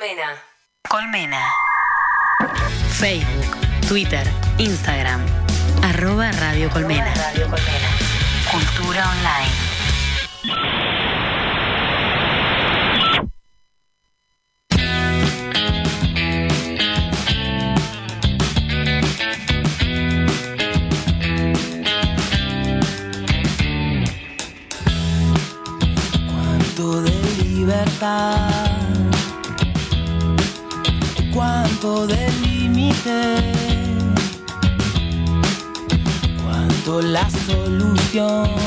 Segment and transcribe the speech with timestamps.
[0.00, 0.32] Colmena.
[0.88, 1.44] Colmena.
[2.88, 3.54] Facebook,
[3.86, 4.26] Twitter,
[4.56, 5.20] Instagram.
[5.82, 7.12] Arroba Radio Colmena.
[7.14, 7.88] Radio Colmena.
[8.50, 9.79] Cultura online.
[38.10, 38.59] canción.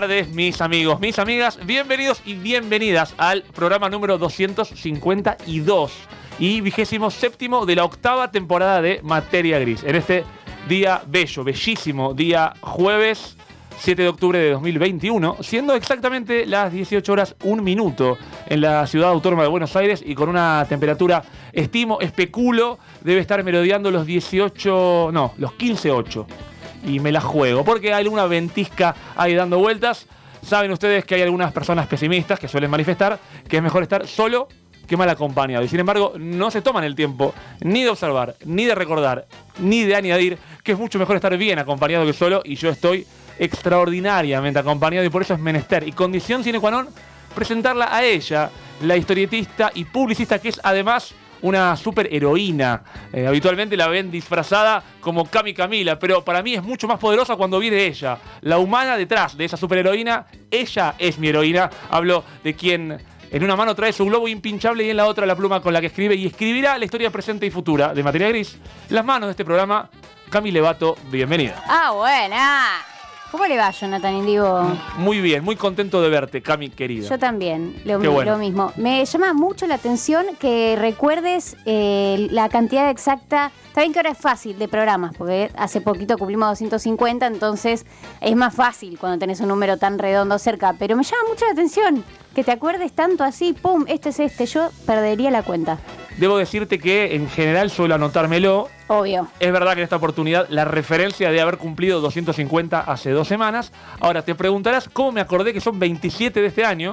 [0.00, 1.56] Tardes, mis amigos, mis amigas.
[1.64, 5.92] Bienvenidos y bienvenidas al programa número 252
[6.40, 9.84] y vigésimo séptimo de la octava temporada de Materia Gris.
[9.84, 10.24] En este
[10.68, 13.36] día bello, bellísimo, día jueves
[13.78, 19.10] 7 de octubre de 2021, siendo exactamente las 18 horas 1 minuto en la ciudad
[19.10, 25.10] autónoma de Buenos Aires y con una temperatura, estimo, especulo, debe estar merodeando los 18,
[25.12, 26.53] no, los 15.8
[26.84, 30.06] y me la juego, porque hay alguna ventisca ahí dando vueltas.
[30.42, 33.18] Saben ustedes que hay algunas personas pesimistas que suelen manifestar
[33.48, 34.48] que es mejor estar solo
[34.86, 35.64] que mal acompañado.
[35.64, 39.26] Y sin embargo, no se toman el tiempo ni de observar, ni de recordar,
[39.58, 42.42] ni de añadir que es mucho mejor estar bien acompañado que solo.
[42.44, 43.06] Y yo estoy
[43.38, 46.86] extraordinariamente acompañado y por eso es menester y condición sine qua non
[47.34, 48.46] presentarla a ella,
[48.86, 51.14] la historietista y publicista que es además
[51.44, 52.82] una superheroína.
[53.12, 57.36] Eh, habitualmente la ven disfrazada como Cami Camila, pero para mí es mucho más poderosa
[57.36, 58.18] cuando viene ella.
[58.40, 61.68] La humana detrás de esa superheroína, ella es mi heroína.
[61.90, 62.98] Hablo de quien
[63.30, 65.82] en una mano trae su globo impinchable y en la otra la pluma con la
[65.82, 68.56] que escribe y escribirá la historia presente y futura de Materia Gris.
[68.88, 69.90] Las manos de este programa,
[70.30, 71.62] Cami Levato, bienvenida.
[71.68, 72.93] Ah, buena.
[73.34, 74.62] ¿Cómo le va, Jonathan Indigo?
[74.96, 77.08] Muy bien, muy contento de verte, Cami querida.
[77.08, 78.30] Yo también, lo, Qué mi- bueno.
[78.30, 78.72] lo mismo.
[78.76, 83.50] Me llama mucho la atención que recuerdes eh, la cantidad exacta.
[83.66, 87.84] Está bien que ahora es fácil de programas, porque hace poquito cumplimos 250, entonces
[88.20, 90.72] es más fácil cuando tenés un número tan redondo cerca.
[90.78, 92.04] Pero me llama mucho la atención
[92.36, 94.46] que te acuerdes tanto así, pum, este es este.
[94.46, 95.78] Yo perdería la cuenta.
[96.18, 98.68] Debo decirte que en general suelo anotármelo.
[98.86, 99.26] Obvio.
[99.40, 103.72] Es verdad que en esta oportunidad la referencia de haber cumplido 250 hace dos semanas.
[104.00, 106.92] Ahora te preguntarás cómo me acordé que son 27 de este año,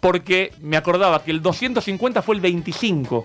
[0.00, 3.24] porque me acordaba que el 250 fue el 25.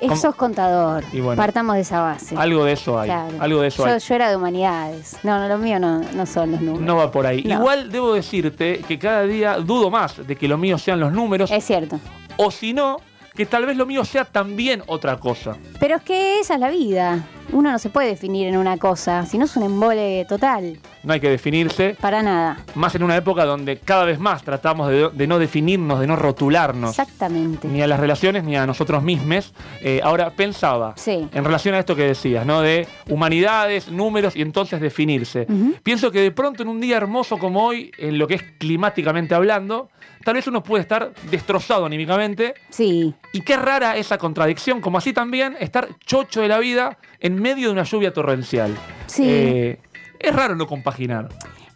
[0.00, 0.16] ¿Cómo?
[0.16, 1.04] Sos contador.
[1.12, 1.36] Y bueno.
[1.40, 2.36] Partamos de esa base.
[2.36, 3.08] Algo de eso hay.
[3.08, 3.36] Claro.
[3.40, 3.98] Algo de eso yo, hay.
[4.00, 5.18] yo era de humanidades.
[5.24, 6.86] No, no, lo mío no, no son los números.
[6.86, 7.42] No va por ahí.
[7.44, 7.54] No.
[7.56, 11.50] Igual debo decirte que cada día dudo más de que lo mío sean los números,
[11.50, 11.98] Es cierto.
[12.36, 12.98] o si no,
[13.38, 15.56] que tal vez lo mío sea también otra cosa.
[15.78, 17.24] Pero es que esa es la vida.
[17.50, 20.78] Uno no se puede definir en una cosa, si no es un embole total.
[21.02, 22.58] No hay que definirse, Para nada.
[22.74, 26.16] más en una época donde cada vez más tratamos de, de no definirnos, de no
[26.16, 26.90] rotularnos.
[26.90, 27.66] Exactamente.
[27.68, 29.52] ni a las relaciones ni a nosotros mismos.
[29.80, 31.28] Eh, ahora pensaba Sí.
[31.32, 32.60] en relación a esto que decías, ¿no?
[32.60, 35.46] De humanidades, números y entonces definirse.
[35.82, 39.34] Pienso que de pronto en un día hermoso como hoy, en lo que es climáticamente
[39.34, 39.88] hablando,
[40.24, 42.54] tal vez uno puede estar destrozado anímicamente.
[42.70, 43.14] Sí.
[43.32, 47.68] Y qué rara esa contradicción, como así también estar chocho de la vida en medio
[47.68, 48.76] de una lluvia torrencial.
[49.06, 49.24] Sí.
[49.26, 49.78] Eh,
[50.18, 51.28] es raro no compaginar.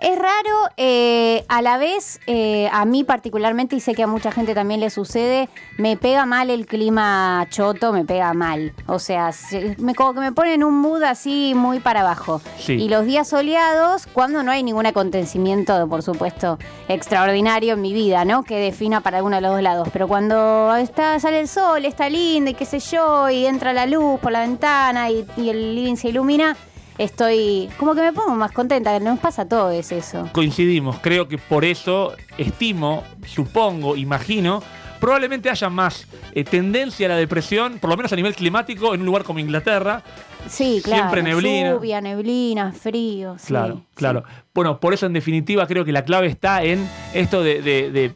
[0.02, 4.32] Es raro, eh, a la vez, eh, a mí particularmente, y sé que a mucha
[4.32, 8.72] gente también le sucede, me pega mal el clima choto, me pega mal.
[8.88, 12.40] O sea, se- me, como que me pone en un mood así muy para abajo.
[12.58, 12.72] Sí.
[12.72, 16.58] Y los días soleados, cuando no hay ningún acontecimiento, por supuesto,
[16.88, 18.42] extraordinario en mi vida, ¿no?
[18.42, 19.88] Que defina para alguno de los dos lados.
[19.92, 23.86] Pero cuando está, sale el sol, está lindo y qué sé yo, y entra la
[23.86, 26.56] luz por la ventana y, y el living se ilumina,
[26.98, 28.98] estoy como que me pongo más contenta.
[29.00, 30.28] Nos pasa a todos eso.
[30.32, 34.62] Coincidimos, creo que por eso estimo, supongo, imagino,
[35.00, 39.00] probablemente haya más eh, tendencia a la depresión, por lo menos a nivel climático, en
[39.00, 40.02] un lugar como Inglaterra.
[40.48, 41.02] Sí, claro.
[41.02, 41.70] Siempre neblina.
[41.72, 43.36] Lluvia, neblina, frío.
[43.38, 43.82] sí, Claro, sí.
[43.94, 44.24] claro.
[44.54, 48.14] Bueno, por eso en definitiva creo que la clave está en esto de, de- de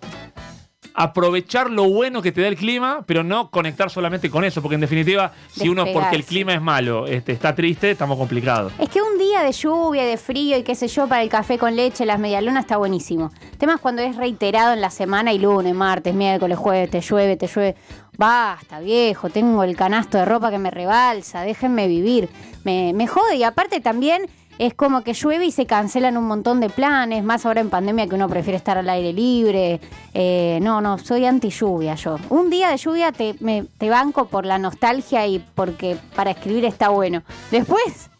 [0.97, 4.77] aprovechar lo bueno que te da el clima, pero no conectar solamente con eso, porque
[4.77, 8.73] en definitiva, si uno porque el clima es malo, este, está triste, estamos complicados.
[8.79, 11.59] Es que un día de lluvia, de frío y qué sé yo, para el café
[11.59, 13.31] con leche, las medialunas está buenísimo.
[13.53, 17.03] El tema es cuando es reiterado en la semana y lunes, martes, miércoles, jueves, te
[17.03, 17.77] llueve, te llueve.
[18.17, 22.31] Basta, viejo, tengo el canasto de ropa que me rebalsa, déjenme vivir.
[22.65, 26.61] Me, me jode y aparte también es como que llueve y se cancelan un montón
[26.61, 29.81] de planes, más ahora en pandemia que uno prefiere estar al aire libre.
[30.15, 32.17] Eh, no, no, soy anti lluvia yo.
[32.31, 36.89] Un día de lluvia te, te banco por la nostalgia y porque para escribir está
[36.89, 37.23] bueno.
[37.51, 38.11] Después,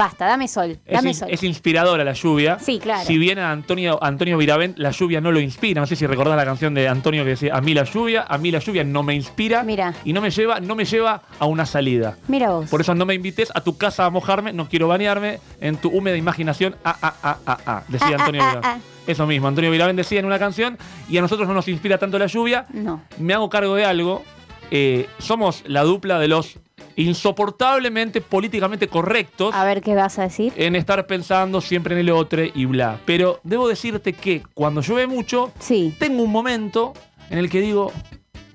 [0.00, 1.28] basta, dame sol, Es, dame in- sol.
[1.30, 2.58] es inspiradora la lluvia.
[2.58, 3.04] Sí, claro.
[3.06, 6.36] Si bien a Antonio, Antonio Viravent la lluvia no lo inspira, no sé si recordás
[6.36, 9.02] la canción de Antonio que decía, a mí la lluvia, a mí la lluvia no
[9.02, 9.94] me inspira Mira.
[10.04, 12.16] y no me lleva, no me lleva a una salida.
[12.28, 12.68] Mira vos.
[12.70, 15.90] Por eso no me invites a tu casa a mojarme, no quiero bañarme en tu
[15.90, 16.76] húmeda imaginación.
[16.84, 18.64] Ah, ah, ah, ah, ah, decía Ah, ah, Antonio ah, Viravent.
[18.66, 18.78] ah.
[19.06, 22.18] Eso mismo, Antonio Viravent decía en una canción y a nosotros no nos inspira tanto
[22.18, 22.66] la lluvia.
[22.72, 23.02] No.
[23.18, 24.22] Me hago cargo de algo.
[24.70, 26.58] eh, somos la dupla de los
[26.96, 30.52] insoportablemente políticamente correctos A ver qué vas a decir.
[30.56, 32.98] en estar pensando siempre en el otro y bla.
[33.04, 35.94] Pero debo decirte que cuando llueve mucho, Sí.
[35.98, 36.92] tengo un momento
[37.30, 37.92] en el que digo,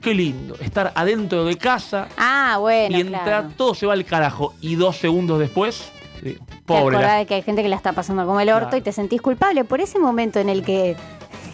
[0.02, 3.50] qué lindo, estar adentro de casa Ah, bueno, mientras claro.
[3.56, 5.92] todo se va al carajo y dos segundos después,
[6.24, 7.00] eh, Te pobre.
[7.00, 8.78] la- de que hay gente que la está pasando como el orto Claro.
[8.78, 10.96] y te sentís culpable por ese momento en el que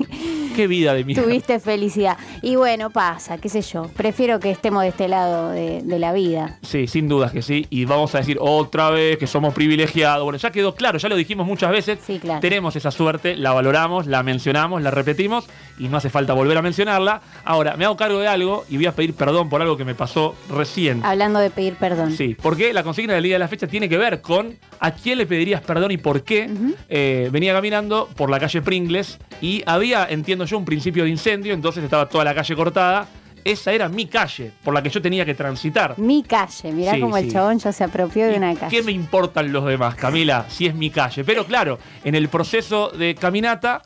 [0.55, 1.23] qué vida de mierda.
[1.23, 2.17] tuviste felicidad.
[2.41, 3.89] Y bueno, pasa, qué sé yo.
[3.95, 6.59] Prefiero que estemos de este lado de, de la vida.
[6.61, 7.67] Sí, sin dudas que sí.
[7.69, 10.23] Y vamos a decir otra vez que somos privilegiados.
[10.23, 11.99] Bueno, ya quedó claro, ya lo dijimos muchas veces.
[12.05, 12.39] Sí, claro.
[12.41, 15.45] Tenemos esa suerte, la valoramos, la mencionamos, la repetimos
[15.79, 17.21] y no hace falta volver a mencionarla.
[17.45, 19.95] Ahora, me hago cargo de algo y voy a pedir perdón por algo que me
[19.95, 21.03] pasó recién.
[21.03, 22.11] Hablando de pedir perdón.
[22.11, 25.17] Sí, porque la consigna del día de la fecha tiene que ver con a quién
[25.17, 26.49] le pedirías perdón y por qué.
[26.89, 31.53] Eh, venía caminando por la calle Pringles y había, entiendo yo, un principio de incendio,
[31.53, 33.07] entonces estaba toda la calle cortada.
[33.43, 35.97] Esa era mi calle por la que yo tenía que transitar.
[35.97, 38.75] Mi calle, mirá Sí, como el chabón ya se apropió de ¿Y una calle.
[38.75, 41.23] ¿Qué me importan los demás, Camila, si es mi calle?
[41.23, 43.81] Pero claro, en el proceso de caminata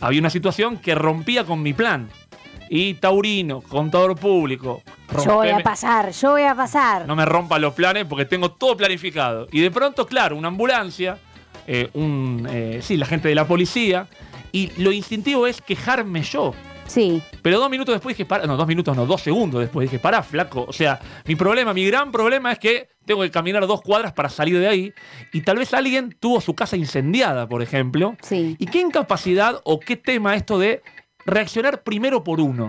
[0.00, 2.08] había una situación que rompía con mi plan.
[2.70, 4.82] Y Taurino, contador público,
[5.24, 7.06] Yo voy a pasar, yo voy a pasar.
[7.06, 9.48] no me rompa los planes porque tengo todo planificado.
[9.52, 11.18] Y de pronto, claro, una ambulancia,
[11.66, 14.06] eh, un, eh, sí, la gente de la policía,
[14.52, 16.54] y lo instintivo es quejarme yo.
[16.86, 19.98] Sí, Pero dos minutos después dije, para, no, dos minutos, no, dos segundos después dije,
[19.98, 20.64] pará, flaco.
[20.66, 24.30] O sea, mi problema, mi gran problema es que tengo que caminar dos cuadras para
[24.30, 24.92] salir de ahí.
[25.34, 28.16] Y tal vez alguien tuvo su casa incendiada, por ejemplo.
[28.22, 28.56] sí.
[28.58, 30.82] ¿Y qué incapacidad o qué tema esto de
[31.28, 32.68] reaccionar primero por uno?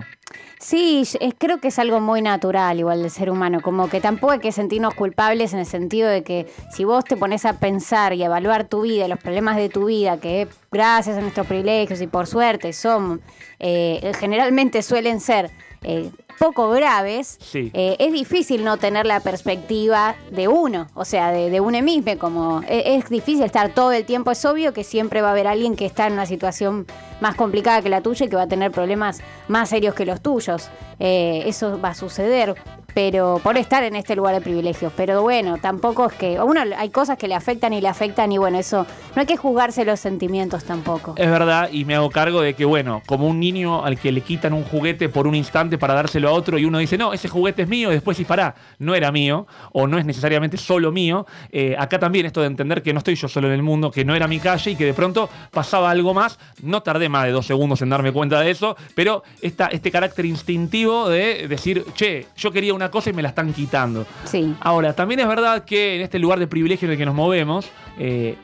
[0.58, 4.34] Sí, es- creo que es algo muy natural igual del ser humano, como que tampoco
[4.34, 8.12] hay que sentirnos culpables en el sentido de que si vos te pones a pensar
[8.12, 12.00] y evaluar tu vida, y los problemas de tu vida, que gracias a nuestros privilegios
[12.02, 13.22] y por suerte son,
[13.58, 15.50] eh, generalmente suelen ser
[15.82, 17.70] eh, poco graves, Sí.
[17.74, 22.16] eh, es difícil no tener la perspectiva de uno, o sea, de, de uno mismo,
[22.18, 25.46] como e- es, difícil estar todo el tiempo, es obvio que siempre va a haber
[25.46, 26.86] alguien que está en una situación
[27.20, 30.22] más complicada que la tuya y que va a tener problemas más serios que los
[30.22, 30.70] tuyos.
[30.98, 32.54] Eh, eso va a suceder,
[32.94, 34.92] pero por estar en este lugar de privilegios.
[34.96, 38.32] Pero bueno, tampoco es que, a uno hay cosas que le afectan y le afectan
[38.32, 41.12] y bueno, eso, no hay que juzgarse los sentimientos tampoco.
[41.16, 44.22] Es verdad, y me hago cargo de que, bueno, como un niño al que le
[44.22, 47.28] quitan un juguete por un instante para dárselo a otro y uno dice, no, ese
[47.28, 50.92] juguete es mío, y después si pará, no era mío, o no es necesariamente solo
[50.92, 51.26] mío.
[51.50, 54.04] eh, acá también esto de entender que no estoy yo solo en el mundo, que
[54.04, 56.38] no era mi calle y que de pronto pasaba algo más.
[56.62, 60.24] No tardé más de dos segundos en darme cuenta de eso, pero esta, este carácter
[60.24, 64.06] instintivo de decir, che, yo quería una cosa y me la están quitando.
[64.24, 64.54] Sí.
[64.60, 67.68] Ahora, también es verdad que en este lugar de privilegio en el que nos movemos,
[67.98, 68.36] eh,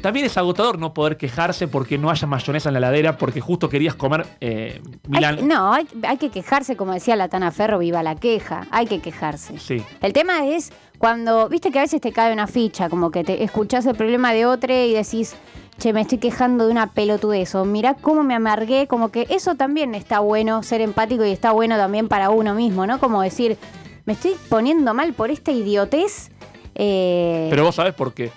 [0.00, 3.68] también es agotador no poder quejarse porque no haya mayonesa en la heladera, porque justo
[3.68, 5.48] querías comer eh, Hay- Milán.
[5.48, 9.00] no, hay, hay que quejarse, como decía la Tana Ferro, viva la queja, hay que
[9.00, 9.58] quejarse.
[9.58, 9.82] Sí.
[10.02, 13.42] El tema es cuando, viste que a veces te cae una ficha, como que te
[13.42, 15.34] escuchás el problema de otro y decís,
[15.78, 19.56] che, me estoy quejando de una pelotudez, o mirá cómo me amargué, como que eso
[19.56, 22.98] también está bueno, ser empático y está bueno también para uno mismo, ¿no?
[22.98, 23.58] Como decir,
[24.06, 26.30] me estoy poniendo mal por esta idiotez.
[26.74, 28.30] eh, Pero vos sabés por qué.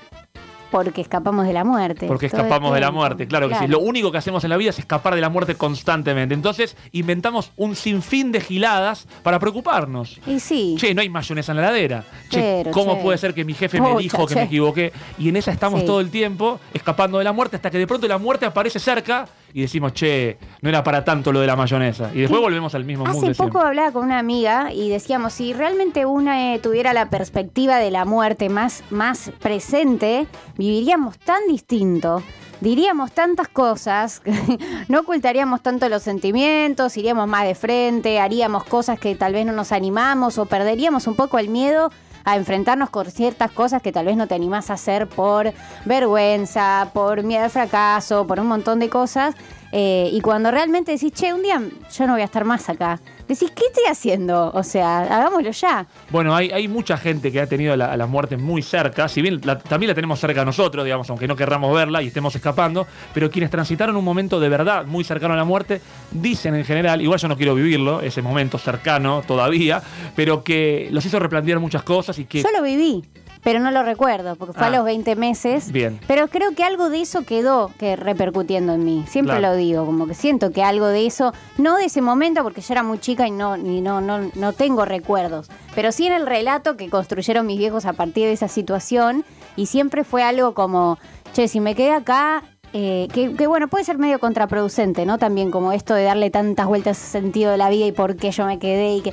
[0.72, 2.08] Porque escapamos de la muerte.
[2.08, 3.68] Porque escapamos de la muerte, claro que sí.
[3.68, 6.34] Lo único que hacemos en la vida es escapar de la muerte constantemente.
[6.34, 10.20] Entonces inventamos un sinfín de giladas para preocuparnos.
[10.28, 10.76] Y sí.
[10.78, 12.04] Che, no hay mayonesa en la heladera.
[12.30, 13.02] Che, Pero, ¿cómo che.
[13.02, 14.40] puede ser que mi jefe me dijo que che.
[14.42, 14.94] me equivoqué?
[15.18, 15.86] Y en esa estamos Sí.
[15.86, 19.28] todo el tiempo, escapando de la muerte, hasta que de pronto la muerte aparece cerca
[19.53, 22.12] y decimos, che, no era para tanto lo de la mayonesa.
[22.13, 22.44] Y después ¿Qué?
[22.44, 23.18] volvemos al mismo mundo.
[23.18, 23.68] Hace poco siempre.
[23.68, 28.06] hablaba con una amiga y decíamos, si realmente una eh, tuviera la perspectiva de la
[28.06, 30.27] muerte más, más presente,
[30.58, 32.24] viviríamos tan distinto.
[32.62, 34.22] Diríamos tantas cosas,
[34.89, 39.53] no ocultaríamos tanto los sentimientos, iríamos más de frente, haríamos cosas que tal vez no
[39.53, 41.89] nos animamos o perderíamos un poco el miedo
[42.31, 45.53] a enfrentarnos con ciertas cosas que tal vez no te animás a hacer por
[45.86, 49.36] vergüenza, por miedo al fracaso, por un montón de cosas.
[49.71, 53.00] Eh, y cuando realmente decís, che, un día yo no voy a estar más acá,
[53.33, 54.51] decís, ¿qué estoy haciendo?
[54.53, 55.86] O sea, hagámoslo ya.
[56.09, 59.39] Bueno, hay, hay mucha gente que ha tenido la, la muerte muy cerca, si bien
[59.43, 62.88] la- también la tenemos cerca a nosotros, digamos, aunque no querramos verla y estemos escapando,
[63.13, 65.81] pero quienes transitaron un momento de verdad muy cercano a la muerte,
[66.12, 69.81] dicen en general, igual yo no quiero vivirlo, ese momento cercano todavía,
[70.15, 72.41] pero que los hizo replantear muchas cosas y que...
[72.43, 73.03] Yo lo viví,
[73.43, 74.67] pero no lo recuerdo, porque fue Ah.
[74.67, 75.72] a los 20 meses.
[75.72, 76.00] Bien.
[76.08, 79.05] Pero creo que algo de eso quedó que repercutiendo en mí.
[79.08, 79.53] Siempre Claro.
[79.53, 82.74] lo digo, como que siento que algo de eso, no de ese momento, porque yo
[82.74, 86.25] era muy chica y no, y no, no, no tengo recuerdos, pero sí en el
[86.27, 89.24] relato que construyeron mis viejos a partir de esa situación.
[89.55, 90.98] Y siempre fue algo como,
[91.34, 92.43] che, si me quedé acá.
[92.72, 95.17] eh, que, que bueno, puede ser medio contraproducente, ¿no?
[95.17, 98.29] También como esto de darle tantas vueltas al sentido de la vida y por qué
[98.29, 99.12] yo me quedé y que.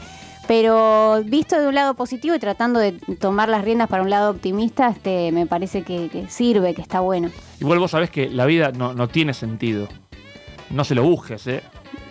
[0.49, 4.31] Pero visto de un lado positivo y tratando de tomar las riendas para un lado
[4.31, 7.31] optimista, este, me parece que, que sirve, que está bueno.
[7.61, 9.89] Igual vos sabés que la vida no, no tiene sentido.
[10.71, 11.63] No se lo busques, ¿eh?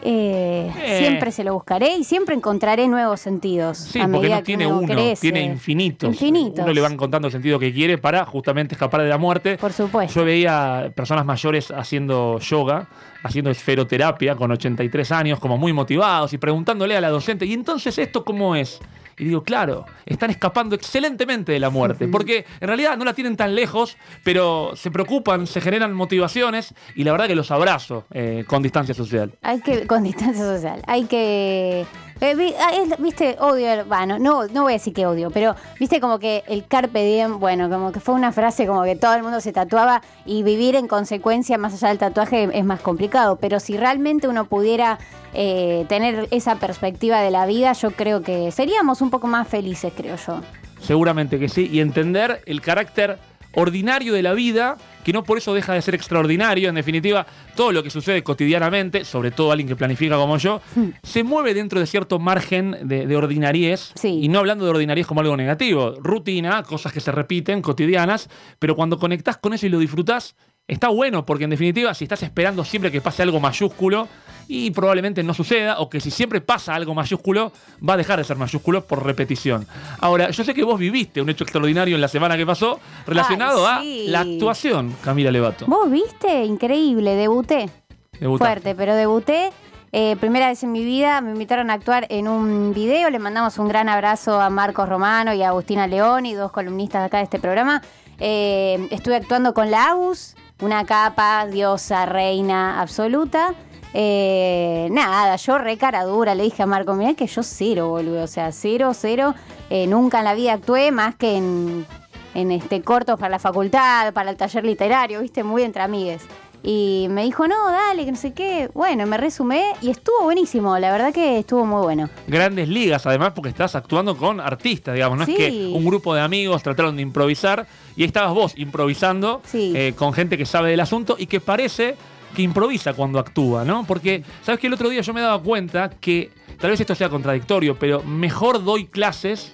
[0.08, 0.98] Eh, Eh.
[1.00, 3.78] Siempre se lo buscaré y siempre encontraré nuevos sentidos.
[3.80, 5.22] Sí, a porque no tiene uno uno, crece.
[5.22, 6.10] tiene infinitos.
[6.10, 6.64] Infinitos.
[6.64, 9.58] Uno le van contando el sentido que quiere para justamente escapar de la muerte.
[9.58, 10.20] Por supuesto.
[10.20, 12.88] Yo veía personas mayores haciendo yoga,
[13.24, 17.98] haciendo esferoterapia con 83 años, como muy motivados y preguntándole a la docente, ¿y entonces
[17.98, 18.80] esto cómo es?
[19.18, 23.38] Y digo, claro, están escapando excelentemente de la muerte, porque en realidad no la tienen
[23.38, 28.44] tan lejos, pero se preocupan, se generan motivaciones y la verdad que los abrazo eh,
[28.48, 29.34] con distancia social.
[29.42, 31.86] Hay que, con distancia social, hay que...
[32.22, 35.56] eh, vi- ah, es- viste, odio, bueno, no, no voy a decir que odio, pero
[35.80, 39.14] viste como que el carpe diem, bueno, como que fue una frase como que todo
[39.16, 43.36] el mundo se tatuaba y vivir en consecuencia más allá del tatuaje es más complicado,
[43.38, 44.98] pero si realmente uno pudiera
[45.34, 49.92] eh, tener esa perspectiva de la vida, yo creo que seríamos un poco más felices,
[49.96, 50.40] creo yo.
[50.80, 53.18] Seguramente que sí, y entender el carácter
[53.56, 57.72] ordinario de la vida, que no por eso deja de ser extraordinario, en definitiva, todo
[57.72, 60.62] lo que sucede cotidianamente, sobre todo alguien que planifica como yo,
[61.04, 64.20] se mueve dentro de cierto margen de, de ordinariez, Sí.
[64.22, 68.76] y no hablando de ordinariez como algo negativo, rutina, cosas que se repiten, cotidianas, pero
[68.76, 70.36] cuando conectás con eso y lo disfrutás,
[70.68, 74.08] está bueno, porque en definitiva, si estás esperando siempre que pase algo mayúsculo,
[74.48, 77.52] y probablemente no suceda, o que si siempre pasa algo mayúsculo,
[77.88, 79.66] va a dejar de ser mayúsculo por repetición.
[80.00, 83.68] Ahora, yo sé que vos viviste un hecho extraordinario en la semana que pasó relacionado
[83.68, 84.08] Ay, sí.
[84.08, 85.66] a la actuación, Camila Levato.
[85.66, 86.44] ¿Vos viste?
[86.44, 87.72] Increíble, debuté.
[88.20, 88.54] Debutaste.
[88.54, 89.52] Fuerte, pero debuté.
[89.92, 93.10] eh, primera vez en mi vida me invitaron a actuar en un video.
[93.10, 97.02] Le mandamos un gran abrazo a Marcos Romano y a Agustina León y dos columnistas
[97.02, 97.82] de acá de este programa.
[98.20, 103.54] Eh, estuve actuando con la Agus, una capa, diosa, reina absoluta.
[103.94, 108.24] Eh, nada, yo re cara dura, le dije a Marco, mirá que yo cero, boludo,
[108.24, 109.36] o sea, cero, cero.
[109.70, 111.86] Eh, nunca en la vida actué más que en,
[112.34, 116.24] en este cortos para la facultad, para el taller literario, viste, muy entre amigues.
[116.68, 118.72] Y me dijo, no, dale, que no sé qué.
[118.74, 122.10] Bueno, me resumé y estuvo buenísimo, la verdad que estuvo muy bueno.
[122.26, 125.20] Grandes ligas, además, porque estás actuando con artistas, digamos.
[125.20, 125.34] No Sí.
[125.34, 129.74] es que un grupo de amigos trataron de improvisar y ahí estabas vos improvisando Sí.
[129.76, 131.96] eh, con gente que sabe del asunto y que parece
[132.36, 133.86] que improvisa cuando actúa, ¿no?
[133.86, 137.10] Porque, ¿sabes que El otro día yo me daba cuenta que, tal vez esto sea
[137.10, 139.54] contradictorio, pero mejor doy clases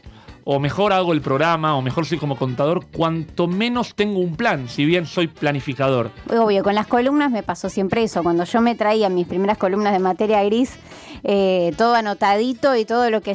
[0.53, 4.67] o mejor hago el programa o mejor soy como contador cuanto menos tengo un plan,
[4.67, 6.11] si bien soy planificador.
[6.29, 8.21] Obvio, con las columnas me pasó siempre eso.
[8.21, 10.77] Cuando yo me traía mis primeras columnas de materia gris,
[11.23, 13.33] eh, todo anotadito y todo lo que.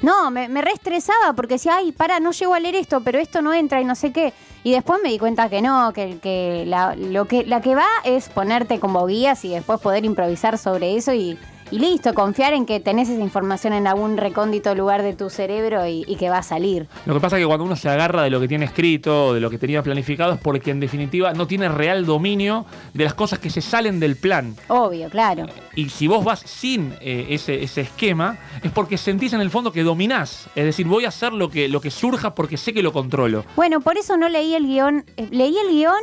[0.00, 3.52] No, me, reestresaba porque decía, ay, para, no llego a leer esto, pero esto no
[3.52, 4.32] entra y no sé qué.
[4.64, 7.88] Y después me di cuenta que no, que, que, la, lo que la que va
[8.04, 11.36] es ponerte como guías y después poder improvisar sobre eso y,
[11.70, 15.86] y listo, confiar en que tenés esa información en algún recóndito lugar de tu cerebro
[15.86, 16.86] y, y que va a salir.
[17.06, 19.34] Lo que pasa es que cuando uno se agarra de lo que tiene escrito o
[19.34, 23.14] de lo que tenía planificado es porque en definitiva no tiene real dominio de las
[23.14, 24.56] cosas que se salen del plan.
[24.68, 25.46] Obvio, claro.
[25.74, 29.72] Y si vos vas sin eh, ese, ese esquema, es porque sentís en el fondo
[29.72, 30.48] que dominás.
[30.54, 33.44] Es decir, voy a hacer lo que, lo que surja porque sé que lo controlo.
[33.56, 35.04] Bueno, por eso no leí el guion.
[35.16, 36.02] Eh, leí el guion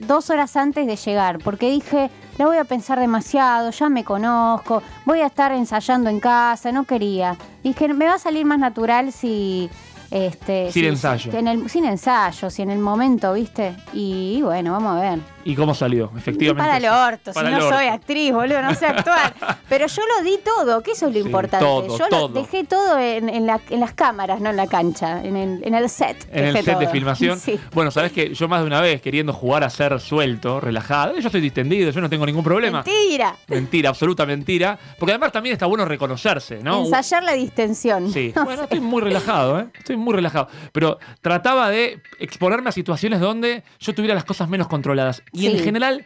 [0.00, 4.82] dos horas antes de llegar, porque dije, la voy a pensar demasiado, ya me conozco,
[5.04, 7.36] voy a estar ensayando en casa, no quería.
[7.62, 9.70] Dije, me va a salir más natural si...
[10.10, 11.30] Este, Sin si- ensayo.
[11.32, 13.74] si en el- sin ensayo, si en el momento, ¿viste?
[13.92, 15.18] Y, bueno, vamos a ver.
[15.44, 16.10] ¿Y cómo salió?
[16.16, 16.66] Efectivamente.
[16.66, 17.76] Para el orto, Para si el no orto.
[17.78, 19.34] soy actriz, boludo, no sé actuar.
[19.68, 21.64] Pero yo lo di todo, que eso es lo Sí, importante.
[21.64, 22.28] todo, yo todo.
[22.28, 25.62] lo dejé todo en, en la- en las cámaras, no en la cancha, en el,
[25.64, 26.26] en el set.
[26.32, 27.38] En el set de filmación.
[27.44, 27.58] Sí.
[27.72, 31.26] Bueno, sabes que yo más de una vez queriendo jugar a ser suelto, relajado, yo
[31.26, 32.82] estoy distendido, yo no tengo ningún problema.
[32.82, 33.36] Mentira.
[33.48, 34.78] Mentira, absoluta mentira.
[34.98, 36.84] Porque además también está bueno reconocerse, ¿no?
[36.84, 38.10] Ensayar la distensión.
[38.10, 38.64] Sí, No bueno, sé.
[38.64, 39.66] estoy muy relajado, ¿eh?
[39.76, 40.48] Estoy muy relajado.
[40.72, 45.22] Pero trataba de exponerme a situaciones donde yo tuviera las cosas menos controladas.
[45.34, 46.04] Y en general,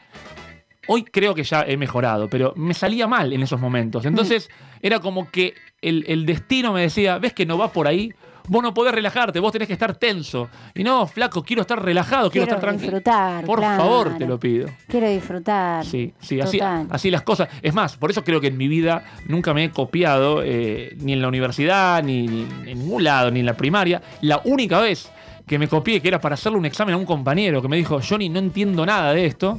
[0.87, 4.05] hoy creo que ya he mejorado, pero me salía mal en esos momentos.
[4.07, 4.49] Entonces,
[4.83, 8.13] era como que el, el destino me decía, ves que no va por ahí.
[8.51, 10.49] Vos no podés relajarte, vos tenés que estar tenso.
[10.75, 12.97] Y no, flaco, quiero estar relajado, quiero, Quiero estar tranquilo.
[12.97, 13.83] disfrutar, Por claro.
[13.83, 14.71] favor, te lo pido.
[14.89, 15.85] Quiero disfrutar.
[15.85, 17.51] Sí, sí, así, así las cosas.
[17.61, 21.13] Es más, por eso creo que en mi vida nunca me he copiado, eh, ni
[21.13, 24.01] en la universidad, ni, ni en ningún lado, ni en la primaria.
[24.23, 25.11] La única vez
[25.49, 28.01] que me copié, que era para hacerle un examen a un compañero, que me dijo,
[28.07, 29.59] Johnny, no entiendo nada de esto.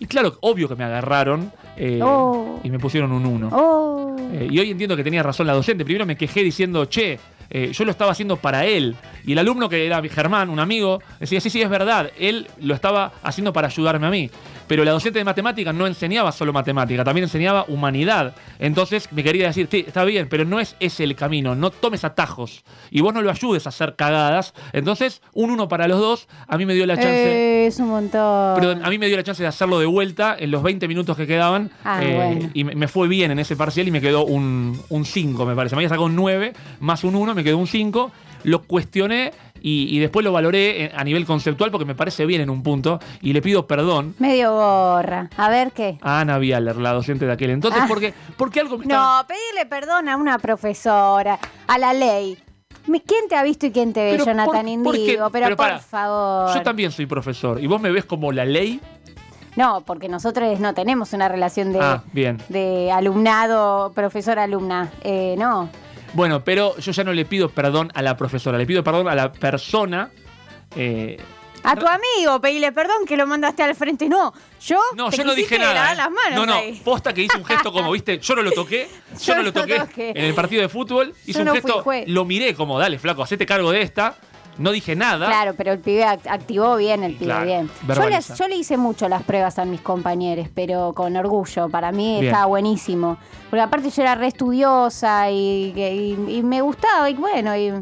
[0.00, 2.60] Y claro, obvio que me agarraron eh, Oh.
[2.62, 3.48] y me pusieron un 1.
[3.52, 4.16] Oh.
[4.32, 5.84] Eh, y hoy entiendo que tenía razón la docente.
[5.84, 7.18] Primero me quejé diciendo, che,
[7.50, 8.94] eh, yo lo estaba haciendo para él.
[9.24, 12.74] Y el alumno que era Germán, un amigo, decía, sí, sí, es verdad, él lo
[12.74, 14.30] estaba haciendo para ayudarme a mí.
[14.68, 18.34] Pero la docente de matemáticas no enseñaba solo matemática, también enseñaba humanidad.
[18.58, 22.04] Entonces me quería decir, sí, está bien, pero no es ese el camino, no tomes
[22.04, 22.62] atajos.
[22.90, 24.54] Y vos no lo ayudes a hacer cagadas.
[24.72, 27.08] Entonces, un uno para los dos, a mí me dio la chance...
[27.10, 28.54] Eh, es un montón.
[28.56, 31.16] Perdón, a mí me dio la chance de hacerlo de vuelta en los 20 minutos
[31.16, 31.70] que quedaban.
[31.84, 32.50] Ah, eh, bueno.
[32.54, 35.74] Y me, me fue bien en ese parcial y me quedó un 5, me parece.
[35.74, 38.10] Me había sacado un 9 más un 1, me quedó un 5.
[38.44, 42.40] Lo cuestioné y, y después lo valoré en- a nivel conceptual porque me parece bien
[42.40, 42.98] en un punto.
[43.22, 45.30] Y le pido perdón Medio gorra.
[45.36, 45.98] A ver qué.
[46.02, 47.86] a Ana Vialer, la docente de aquel entonces, Ah.
[47.88, 52.38] porque, porque algo me estaba- No, pedirle perdón a una profesora, a la ley.
[52.84, 54.46] ¿Quién te ha visto y quién te ve, Pero Jonathan
[54.82, 54.96] por-.
[54.96, 55.28] Indigo?
[55.30, 56.54] Pero, Pero por favor.
[56.54, 58.80] Yo también soy profesor y vos me ves como la ley.
[59.56, 62.38] No, porque nosotros no tenemos una relación de, Ah, bien.
[62.48, 64.90] de alumnado, profesor-alumna.
[65.02, 65.68] Eh, no.
[66.14, 69.14] Bueno, pero yo ya no le pido perdón a la profesora, le pido perdón a
[69.14, 70.10] la persona.
[70.76, 71.18] eh,
[71.62, 74.08] A tu amigo, pedirle perdón que lo mandaste al frente.
[74.08, 74.78] No, yo.
[74.96, 75.92] No, te yo no dije nada.
[75.92, 75.96] ¿eh?
[75.96, 76.80] las manos no, no, ahí.
[76.84, 79.52] posta que hice un gesto como, viste, yo no lo toqué, yo, Yo no lo
[79.52, 80.10] toqué toqué.
[80.10, 83.22] en el partido de fútbol, hice Yo un no gesto, lo miré como, dale, flaco,
[83.22, 84.16] hacete cargo de esta,
[84.58, 85.26] no dije nada.
[85.26, 87.70] Claro, pero el pibe act- activó bien, el pibe Claro, bien.
[87.86, 91.68] Yo, les- yo le hice mucho las pruebas a mis compañeros, pero con orgullo.
[91.68, 92.26] Para mí Bien.
[92.26, 93.16] estaba buenísimo.
[93.50, 97.72] Porque aparte yo era re estudiosa y, y- y me gustaba y bueno, y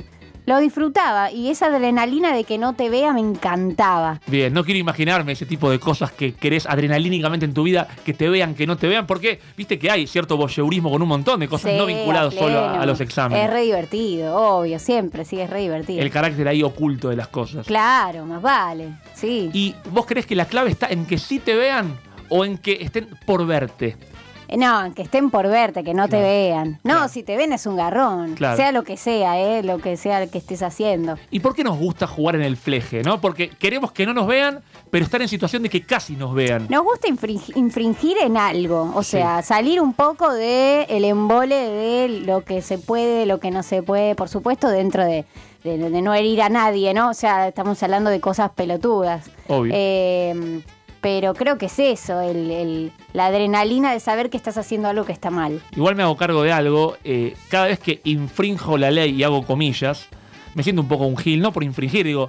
[0.47, 1.31] lo disfrutaba.
[1.31, 4.21] Y esa adrenalina de que no te vea me encantaba.
[4.27, 8.15] Bien, no quiero imaginarme ese tipo de cosas que querés adrenalínicamente en tu vida, que
[8.15, 11.41] te vean, que no te vean, porque viste que hay cierto voyeurismo con un montón
[11.41, 13.45] de cosas Sí, no vinculadas a solo a, a los exámenes.
[13.45, 16.01] Es re divertido, obvio, siempre, sí, es re divertido.
[16.01, 17.67] El carácter ahí oculto de las cosas.
[17.67, 19.51] Claro, más vale, sí.
[19.53, 22.79] ¿Y vos crees que la clave está en que sí te vean o en que
[22.81, 23.97] estén por verte?
[24.49, 26.79] Eh, No, que estén por verte, que no te vean.
[26.85, 27.09] No, Claro.
[27.09, 28.35] si te ven es un garrón.
[28.35, 28.57] Claro.
[28.57, 31.19] Sea lo que sea, eh, lo que sea que estés haciendo.
[31.31, 33.21] ¿Y por qué nos gusta jugar en el fleje, no?
[33.21, 36.67] Porque queremos que no nos vean, pero estar en situación de que casi nos vean.
[36.69, 42.09] Nos gusta infring- infringir en algo, o sea, salir un poco de el embole de
[42.25, 45.25] lo que se puede, de lo que no se puede, por supuesto, dentro de,
[45.65, 47.11] de- de no herir a nadie, ¿no?
[47.11, 49.29] O sea, estamos hablando de cosas pelotudas.
[49.49, 49.73] Obvio.
[49.75, 50.61] Eh,
[51.07, 55.05] pero creo que es eso, el- el- la adrenalina de saber que estás haciendo algo
[55.05, 55.61] que está mal.
[55.77, 56.97] Igual me hago cargo de algo.
[57.05, 60.09] eh, cada vez que infrinjo la ley y hago comillas,
[60.57, 62.29] me siento un poco un gil, no por infringir, digo.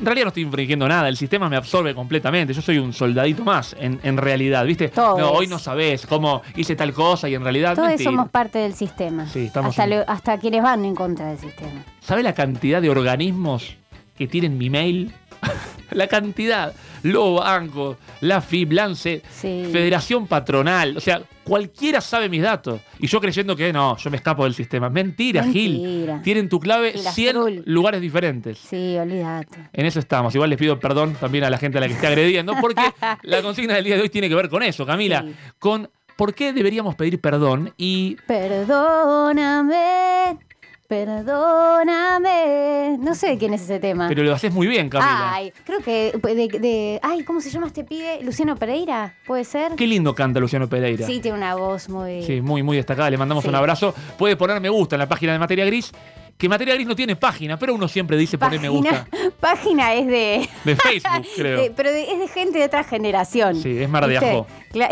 [0.00, 2.52] En realidad no estoy infringiendo nada, el sistema me absorbe completamente.
[2.52, 4.88] Yo soy un soldadito más, en, en realidad, ¿viste?
[4.88, 5.20] Todos.
[5.20, 7.76] No, hoy no sabés cómo hice tal cosa y en realidad.
[7.76, 8.10] Todos mentira.
[8.10, 9.28] somos parte del sistema.
[9.28, 11.84] Sí, estamos hasta, en- lo- hasta quienes van en contra del sistema.
[12.00, 13.76] ¿Sabe la cantidad de organismos
[14.18, 15.12] que tienen mi mail?
[15.92, 16.74] la cantidad.
[17.02, 19.68] Lobo Banco, la FIB, Lance, Sí.
[19.70, 20.96] Federación Patronal.
[20.96, 22.80] O sea, cualquiera sabe mis datos.
[22.98, 24.90] Y yo creyendo que no, yo me escapo del sistema.
[24.90, 25.80] Mentira, Gil.
[25.80, 26.22] Mentira.
[26.22, 27.62] Tienen tu clave Gil 100 Azul.
[27.66, 28.58] lugares diferentes.
[28.58, 29.68] Sí, olvídate.
[29.72, 30.34] En eso estamos.
[30.34, 32.82] Igual les pido perdón también a la gente a la que esté agrediendo, porque
[33.22, 35.22] la consigna del día de hoy tiene que ver con eso, Camila.
[35.22, 35.34] Sí.
[35.60, 40.38] Con por qué deberíamos pedir perdón y Perdóname,
[40.86, 42.96] perdóname.
[42.98, 44.08] No sé de quién es ese tema.
[44.08, 45.32] pero lo haces muy bien, Camila.
[45.34, 48.20] Ay, creo que de, de- Ay, ¿cómo se llama este pibe?
[48.22, 49.72] Luciano Pereira, ¿puede ser?
[49.76, 51.06] Qué lindo canta Luciano Pereira.
[51.06, 52.22] Sí, tiene una voz muy...
[52.22, 53.10] Sí, muy, muy destacada.
[53.10, 53.48] Le mandamos Sí.
[53.48, 53.94] un abrazo.
[54.18, 55.92] Puede poner me gusta en la página de Materia Gris.
[56.38, 59.06] Que Materia Gris no tiene página, pero uno siempre dice poner me gusta.
[59.40, 60.48] página es de...
[60.64, 61.62] De Facebook, creo.
[61.62, 63.56] de- pero de- es de gente de otra generación.
[63.56, 64.44] Sí, es Mar de ¿Viste?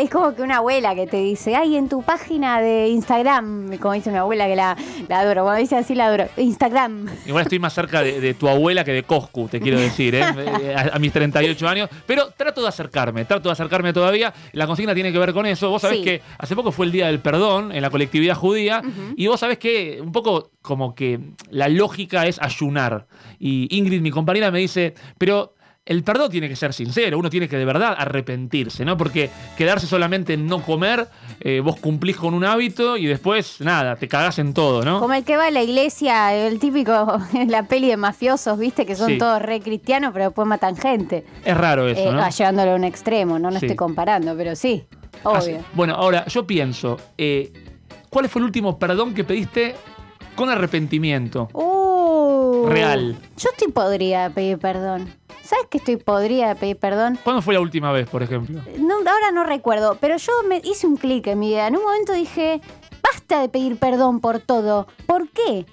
[0.03, 3.93] Es como que una abuela que te dice, ay, en tu página de Instagram, como
[3.93, 4.75] dice mi abuela que la,
[5.09, 7.07] la adoro, cuando dice así la adoro, Instagram.
[7.27, 10.25] Igual estoy más cerca de, de tu abuela que de Coscu, te quiero decir, ¿eh?
[10.65, 11.91] Eh, a, a mis 38 años.
[12.07, 14.33] Pero trato de acercarme, trato de acercarme todavía.
[14.53, 15.69] La consigna tiene que ver con eso.
[15.69, 16.05] Vos sabés Sí.
[16.05, 18.83] que hace poco fue el Día del Perdón en la colectividad judía.
[19.17, 21.19] Y vos sabés que un poco como que
[21.51, 23.07] la lógica es ayunar.
[23.39, 25.53] Y Ingrid, mi compañera, me dice, pero...
[25.87, 28.97] El perdón tiene que ser sincero, uno tiene que de verdad arrepentirse, ¿no?
[28.97, 31.09] Porque quedarse solamente en no comer,
[31.41, 34.99] eh, vos cumplís con un hábito y después, nada, te cagás en todo, ¿no?
[34.99, 37.19] Como el que va a la iglesia, el típico,
[37.49, 39.19] la peli de mafiosos, viste, que son Sí.
[39.19, 41.27] todos re cristianos, pero después matan gente.
[41.45, 42.23] Es raro eso, Eh, ¿no?
[42.23, 43.67] ah, llevándolo a un extremo, no lo Sí.
[43.67, 44.87] estoy comparando, pero sí,
[45.23, 45.65] Así- obvio.
[45.75, 47.53] Bueno, ahora yo pienso, eh,
[48.09, 49.75] ¿cuál fue el último perdón que pediste
[50.35, 51.49] con arrepentimiento?
[51.53, 53.17] Uh, Real.
[53.37, 55.13] Yo estoy podrida de pedir perdón.
[55.43, 57.19] ¿Sabes que estoy podrida de pedir perdón?
[57.23, 58.63] ¿Cuándo fue la última vez, por ejemplo?
[58.79, 61.67] No, ahora no recuerdo, pero yo me hice un clic en mi vida.
[61.67, 62.61] En un momento dije,
[63.03, 64.87] basta de pedir perdón por todo.
[65.07, 65.67] ¿Por qué?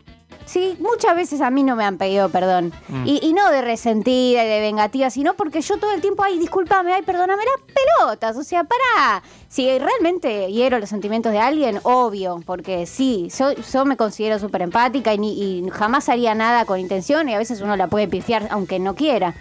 [0.45, 2.73] Sí, muchas veces a mí no me han pedido perdón.
[2.89, 3.08] Mm.
[3.08, 6.38] Y, y no de resentida y de vengativa, sino porque yo todo el tiempo, ay,
[6.39, 8.36] discúlpame, ay, perdóname las pelotas.
[8.38, 9.23] O sea, pará.
[9.47, 14.62] Si realmente hiero los sentimientos de alguien, obvio, porque sí, yo, yo me considero súper
[14.63, 18.08] empática y, ni- y jamás haría nada con intención y a veces uno la puede
[18.08, 19.34] pifiar aunque no quiera.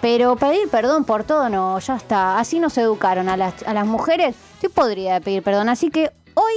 [0.00, 2.38] Pero pedir perdón por todo, no, ya está.
[2.38, 4.34] Así nos educaron a las, a las mujeres.
[4.54, 5.68] Estoy podría pedir perdón.
[5.68, 6.52] Así que hoy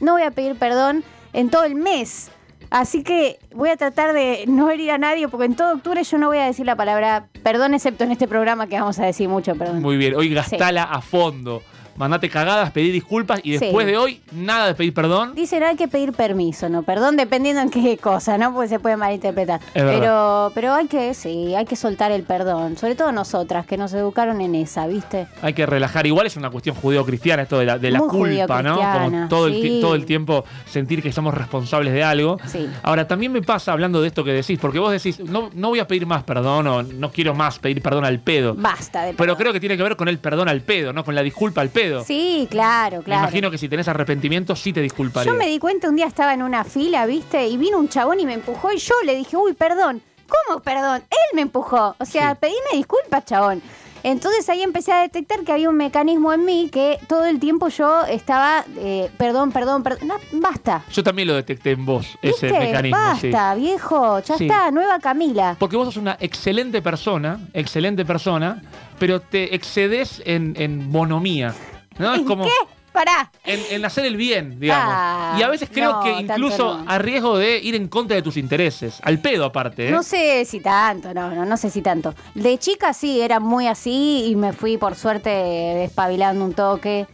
[0.00, 1.02] no voy a pedir perdón
[1.32, 2.30] en todo el mes.
[2.72, 6.16] Así que voy a tratar de no herir a nadie, porque en todo octubre yo
[6.16, 9.28] no voy a decir la palabra perdón, excepto en este programa que vamos a decir
[9.28, 9.82] mucho perdón.
[9.82, 11.62] Muy bien, hoy gastala a fondo.
[11.96, 13.58] Mandate cagadas, pedí disculpas y Sí.
[13.58, 15.34] después de hoy, nada de pedir perdón.
[15.34, 16.82] Dicen hay que pedir permiso, ¿no?
[16.82, 18.52] Perdón dependiendo en qué cosa, ¿no?
[18.54, 19.60] Porque se puede malinterpretar.
[19.74, 22.76] Pero, pero hay que, sí, hay que soltar el perdón.
[22.76, 25.26] Sobre todo nosotras, que nos educaron en esa, ¿viste?
[25.42, 26.06] Hay que relajar.
[26.06, 28.76] Igual es una cuestión judeo-cristiana esto de la, de la Muy culpa, ¿no?
[28.76, 32.38] Como todo el, todo el tiempo sentir que somos responsables de algo.
[32.46, 32.68] Sí.
[32.82, 35.78] Ahora, también me pasa hablando de esto que decís, porque vos decís, no, no voy
[35.80, 38.54] a pedir más perdón o no quiero más pedir perdón al pedo.
[38.56, 41.04] Basta de Pero creo que tiene que ver con el perdón al pedo, ¿no?
[41.04, 41.81] Con la disculpa al pedo.
[42.04, 43.22] Sí, claro, Me claro.
[43.22, 45.32] imagino que si tenés arrepentimiento, sí te disculparía.
[45.32, 47.46] Yo me di cuenta, un día estaba en una fila, ¿viste?
[47.48, 50.02] Y vino un chabón y me empujó y yo le dije, uy, perdón.
[50.46, 51.02] ¿Cómo perdón?
[51.10, 51.94] Él me empujó.
[51.98, 52.36] O sea, Sí.
[52.40, 53.60] pedime disculpas, chabón.
[54.04, 57.68] Entonces ahí empecé a detectar que había un mecanismo en mí que todo el tiempo
[57.68, 60.08] yo estaba, eh, perdón, perdón, perdón.
[60.08, 60.82] No, basta.
[60.90, 62.98] Yo también lo detecté en vos, ese mecanismo.
[63.20, 63.30] sí.
[63.30, 64.18] Basta, viejo.
[64.20, 64.46] Ya Sí.
[64.46, 65.54] está, nueva Camila.
[65.58, 68.60] Porque vos sos una excelente persona, excelente persona,
[68.98, 71.54] pero te excedes en, en bonomía.
[71.98, 72.14] ¿No?
[72.14, 72.50] Es ¿En como qué?
[72.92, 73.32] Pará.
[73.44, 74.94] en, en hacer el bien, digamos.
[74.94, 76.90] Ah, y a veces creo no, que incluso no.
[76.90, 78.98] a riesgo de ir en contra de tus intereses.
[79.02, 79.90] Al pedo aparte, ¿eh?
[79.90, 82.14] No sé si tanto, no, no, no sé si tanto.
[82.34, 87.06] De chica sí, era muy así y me fui por suerte despabilando un toque,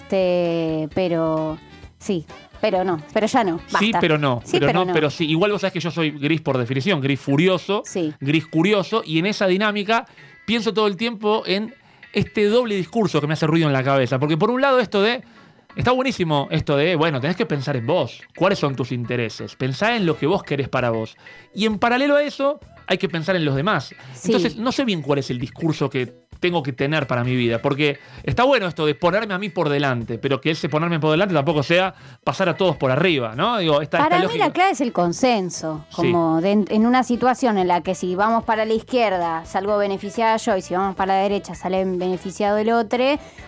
[0.00, 1.58] este, pero
[1.98, 2.24] sí,
[2.60, 3.60] pero no, pero ya no.
[3.80, 4.42] Sí, pero no.
[4.44, 5.26] Sí, pero, no, pero sí.
[5.28, 8.14] Igual vos sabés que yo soy gris por definición, gris furioso, Sí.
[8.20, 10.06] gris curioso, y en esa dinámica
[10.46, 11.74] pienso todo el tiempo en
[12.16, 14.18] este doble discurso que me hace ruido en la cabeza.
[14.18, 15.22] Porque por un lado esto de...
[15.76, 18.22] Está buenísimo esto de, bueno, tenés que pensar en vos.
[18.34, 19.54] ¿Cuáles son tus intereses?
[19.56, 21.18] Pensá en lo que vos querés para vos.
[21.54, 23.94] Y en paralelo a eso, hay que pensar en los demás.
[24.14, 24.28] Sí.
[24.32, 27.60] Entonces, no sé bien cuál es el discurso que tengo que tener para mi vida.
[27.60, 31.10] Porque está bueno esto de ponerme a mí por delante, pero que ese ponerme por
[31.10, 31.94] delante tampoco sea
[32.24, 33.58] pasar a todos por arriba, ¿no?
[33.58, 35.96] Digo, esta, Para esta mí la clave es el consenso, Sí.
[35.96, 40.36] como de- en una situación en la que si vamos para la izquierda salgo beneficiada
[40.36, 42.96] yo y si vamos para la derecha sale beneficiado el otro,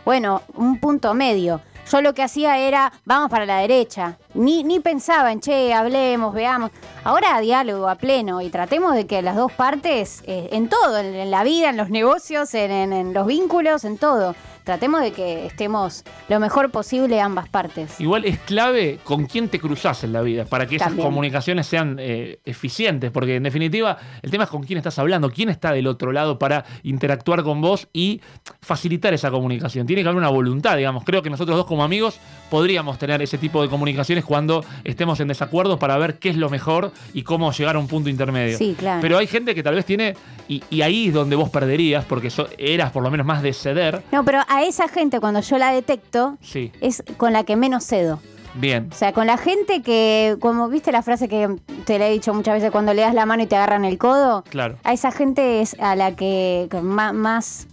[0.05, 1.61] bueno, un punto medio.
[1.90, 4.18] Yo lo que hacía era, vamos para la derecha.
[4.38, 6.70] Ni, ni pensaba en, che, hablemos, veamos.
[7.05, 11.14] Ahora diálogo a pleno y tratemos de que las dos partes, eh, en todo, en,
[11.14, 15.12] en la vida, en los negocios, en, en- en los vínculos, en todo, tratemos de
[15.12, 17.98] que estemos lo mejor posible ambas partes.
[18.01, 21.07] Igual es clave con quién te cruzas en la vida para que esas También.
[21.09, 25.48] comunicaciones sean eh, eficientes, porque en definitiva el tema es con quién estás hablando, quién
[25.48, 28.20] está del otro lado para interactuar con vos y
[28.61, 29.87] facilitar esa comunicación.
[29.87, 31.03] Tiene que haber una voluntad, digamos.
[31.05, 32.20] Creo que nosotros dos como amigos
[32.51, 36.51] podríamos tener ese tipo de comunicaciones cuando estemos en desacuerdo para ver qué es lo
[36.51, 38.57] mejor y cómo llegar a un punto intermedio.
[38.59, 39.01] Sí, claro.
[39.01, 40.14] Pero hay gente que tal vez tiene,
[40.47, 43.53] y, y ahí es donde vos perderías, porque so- eras por lo menos más de
[43.55, 44.03] ceder.
[44.12, 47.85] No, pero a esa gente cuando yo la detecto, Sí, es con la que menos
[47.87, 48.21] cedo.
[48.55, 48.88] bien.
[48.93, 51.49] O sea, con la gente que, como viste la frase que
[51.87, 53.97] te la he dicho muchas veces, cuando le das la mano y te agarran el
[53.99, 54.77] codo, Claro.
[54.85, 57.69] a esa gente es a la que, que más, más,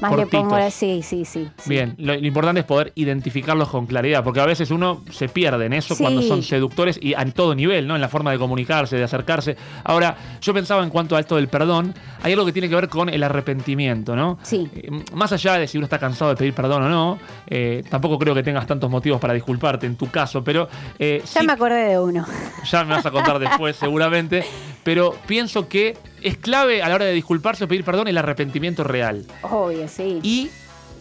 [0.00, 0.40] más le Cortitos.
[0.42, 0.70] pongo la...
[0.70, 1.48] Sí, sí, sí.
[1.56, 1.68] sí.
[1.70, 5.64] Bien, lo, lo importante es poder identificarlos con claridad, porque a veces uno se pierde
[5.66, 6.02] en eso Sí.
[6.02, 7.94] cuando son seductores y a todo nivel, ¿no?
[7.94, 9.56] En la forma de comunicarse, de acercarse.
[9.84, 12.88] Ahora, yo pensaba en cuanto a esto del perdón, hay algo que tiene que ver
[12.90, 14.38] con el arrepentimiento, ¿no?
[14.42, 14.68] Sí.
[14.74, 18.18] Eh, más allá de si uno está cansado de pedir perdón o no, eh, tampoco
[18.18, 21.54] creo que tengas tantos motivos para disculparte en tu caso, pero eh, Ya sí- me
[21.54, 22.26] acordé de uno.
[22.70, 24.44] ya me vas a contar después seguramente,
[24.84, 28.84] pero pienso que es clave a la hora de disculparse o pedir perdón el arrepentimiento
[28.84, 29.24] real.
[29.42, 30.18] Obvio, sí.
[30.22, 30.50] Y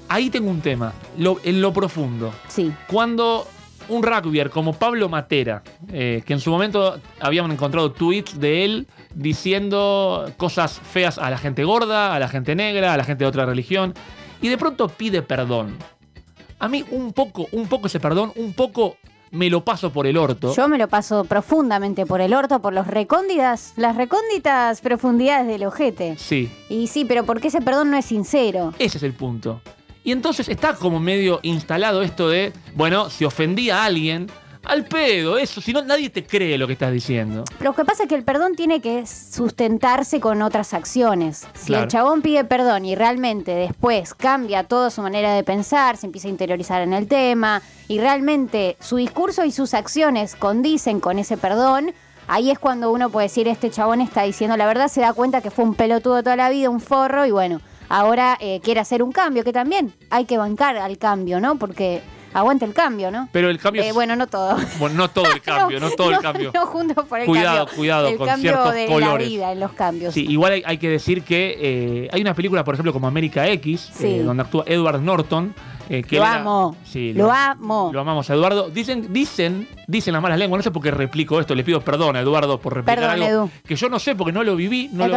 [0.09, 2.33] ahí tengo un tema, lo- en lo profundo.
[2.47, 2.71] Sí.
[2.87, 3.47] Cuando
[3.87, 8.87] un rugbyer como Pablo Matera, eh, que en su momento habíamos encontrado tweets de él
[9.13, 13.27] diciendo cosas feas a la gente gorda, a la gente negra, a la gente de
[13.27, 13.93] otra religión,
[14.41, 15.77] y de pronto pide perdón.
[16.57, 18.97] A mí un poco, un poco ese perdón, un poco
[19.31, 20.53] me lo paso por el orto.
[20.55, 25.65] Yo me lo paso profundamente por el orto, por los recónditas, las recónditas profundidades del
[25.65, 26.15] ojete.
[26.17, 28.73] Sí, Y sí, pero porque ese perdón no es sincero.
[28.79, 29.61] ese es el punto.
[30.03, 34.27] Y entonces está como medio instalado esto de, bueno, si ofendí a alguien,
[34.65, 37.43] al pedo, eso, si no nadie te cree lo que estás diciendo.
[37.59, 41.47] Lo que pasa es que el perdón tiene que sustentarse con otras acciones.
[41.53, 41.83] Si Claro.
[41.83, 46.27] el chabón pide perdón y realmente después cambia toda su manera de pensar, se empieza
[46.27, 51.37] a interiorizar en el tema y realmente su discurso y sus acciones condicen con ese
[51.37, 51.93] perdón,
[52.27, 55.41] ahí es cuando uno puede decir, este chabón está diciendo la verdad, se da cuenta
[55.41, 59.03] que fue un pelotudo toda la vida, un forro y bueno, ahora eh, quiere hacer
[59.03, 61.57] un cambio, que también hay que bancar al cambio, ¿no?
[61.57, 62.01] Porque
[62.35, 63.29] aguanta el cambio, ¿no?
[63.31, 64.57] Pero el cambio Eh, es- bueno, no todo.
[64.77, 66.51] Bueno, no todo el cambio, no, todo el cambio.
[66.53, 67.75] No junto por el Cuidado, cambio.
[67.77, 69.09] cuidado el con cambio ciertos de colores.
[69.27, 70.13] la vida, en los cambios.
[70.13, 73.47] Sí, igual hay, hay que decir que eh, hay una película, por ejemplo, como América
[73.47, 74.05] X, Sí.
[74.07, 75.53] eh, donde actúa Edward Norton.
[75.89, 76.75] Eh, que Lo era- amo.
[76.83, 77.89] Sí, Lo amo.
[77.93, 78.69] Lo amamos Eduardo.
[78.69, 82.15] Dicen, dicen, dicen las malas lenguas, no sé por qué replico esto, le pido perdón
[82.15, 83.49] a Eduardo por replicar Perdón, algo Edu.
[83.67, 85.15] que yo no sé porque no lo viví, no lo-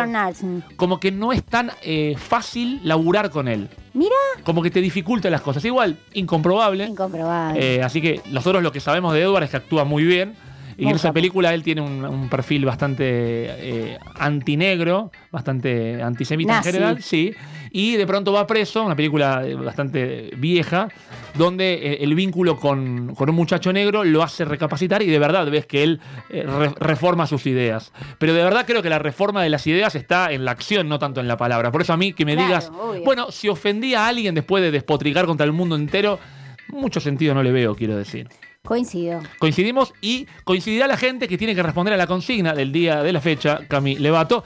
[0.76, 3.68] como que no es tan eh, fácil laburar con él.
[3.94, 5.64] Mira, Como que te dificulta las cosas.
[5.64, 6.84] Igual, incomprobable.
[6.86, 7.76] incomprobable.
[7.76, 10.34] Eh, así que nosotros lo que sabemos de Edward es que actúa muy bien.
[10.80, 16.52] Y Muy en esa película él tiene un, un perfil bastante eh, antinegro, bastante antisemita
[16.54, 16.68] Nazi.
[16.68, 17.34] en general, sí.
[17.72, 20.88] Y de pronto va preso, una película eh, bastante vieja,
[21.34, 25.50] donde eh, el vínculo con, con un muchacho negro lo hace recapacitar y de verdad
[25.50, 27.92] ves que él eh, re- reforma sus ideas.
[28.18, 31.00] Pero de verdad creo que la reforma de las ideas está en la acción, no
[31.00, 31.72] tanto en la palabra.
[31.72, 33.02] Por eso a mí que me Claro, digas, obvio.
[33.04, 36.20] bueno, si ofendí a alguien después de despotricar contra el mundo entero,
[36.68, 38.28] mucho sentido no le veo, quiero decir.
[38.68, 39.22] Coincido.
[39.38, 43.14] Coincidimos y coincidirá la gente que tiene que responder a la consigna del día de
[43.14, 44.44] la fecha, Cami Levato,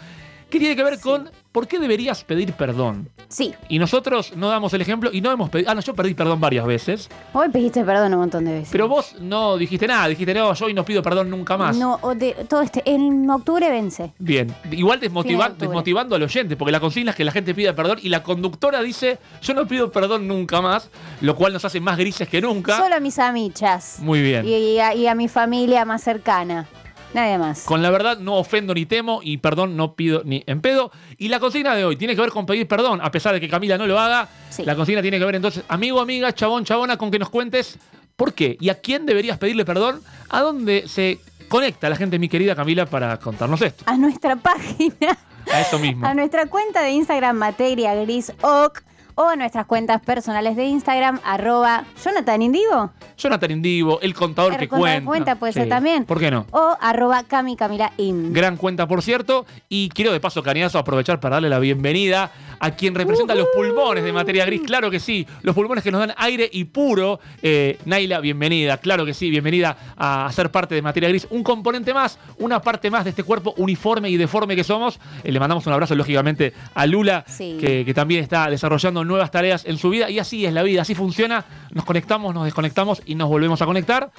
[0.48, 3.10] que tiene que ver con por qué deberías pedir perdón.
[3.28, 3.54] Sí.
[3.68, 5.70] Y nosotros no damos el ejemplo y no hemos pedido.
[5.70, 7.08] Ah, no, yo pedí perdón varias veces.
[7.32, 8.68] Hoy pediste perdón un montón de veces.
[8.72, 11.76] Pero vos no dijiste nada, dijiste, no, yo hoy no pido perdón nunca más.
[11.76, 12.82] No, de, todo este.
[12.84, 14.12] En octubre vence.
[14.18, 17.74] Bien, igual desmotiva- de desmotivando al oyente, porque la consigna es que la gente pida
[17.74, 21.80] perdón y la conductora dice, yo no pido perdón nunca más, lo cual nos hace
[21.80, 22.78] más grises que nunca.
[22.78, 23.98] Solo a mis amichas.
[24.00, 24.46] Muy bien.
[24.46, 26.66] Y, y a, y a mi familia más cercana.
[27.14, 27.64] Nadie más.
[27.64, 30.90] Con la verdad no ofendo ni temo y perdón no pido ni en pedo.
[31.18, 33.48] Y la consigna de hoy tiene que ver con pedir perdón, a pesar de que
[33.48, 34.28] Camila no lo haga.
[34.50, 34.64] Sí.
[34.64, 37.78] La consigna tiene que ver entonces, amigo, amiga, chabón, chabona, con que nos cuentes
[38.16, 42.28] por qué y a quién deberías pedirle perdón, a dónde se conecta la gente, mi
[42.30, 43.84] querida Camila, para contarnos esto.
[43.86, 45.18] A nuestra página.
[45.52, 46.06] A eso mismo.
[46.06, 48.82] A nuestra cuenta de Instagram, Materia Gris Oc.
[49.14, 52.90] O a nuestras cuentas personales de Instagram, arroba Jonathan Indigo.
[53.18, 55.06] Jonathan Indivo, el contador El que contador cuenta.
[55.06, 56.04] cuenta puede ser también.
[56.06, 56.46] ¿Por qué no?
[56.50, 58.32] O arroba Cami Camila In.
[58.32, 59.44] Gran cuenta, por cierto.
[59.68, 64.02] Y quiero de paso, Caniazo, aprovechar para darle la bienvenida a quien representa los pulmones
[64.04, 64.62] de materia gris.
[64.64, 67.20] Claro que sí, los pulmones que nos dan aire y puro.
[67.42, 68.78] Eh, Naila, bienvenida.
[68.78, 71.26] Claro que sí, bienvenida a ser parte de materia gris.
[71.30, 74.98] Un componente más, una parte más de este cuerpo uniforme y deforme que somos.
[75.22, 77.58] Eh, le mandamos un abrazo, lógicamente, a Lula, Sí.
[77.60, 80.10] que, que también está desarrollando nuevas tareas en su vida.
[80.10, 81.44] Y así es la vida, así funciona.
[81.70, 84.10] Nos conectamos, nos desconectamos y nos volvemos a conectar.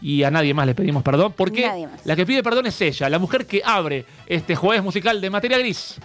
[0.00, 3.18] Y a nadie más le pedimos perdón, porque la que pide perdón es ella, la
[3.18, 5.96] mujer que abre este jueves musical de materia gris,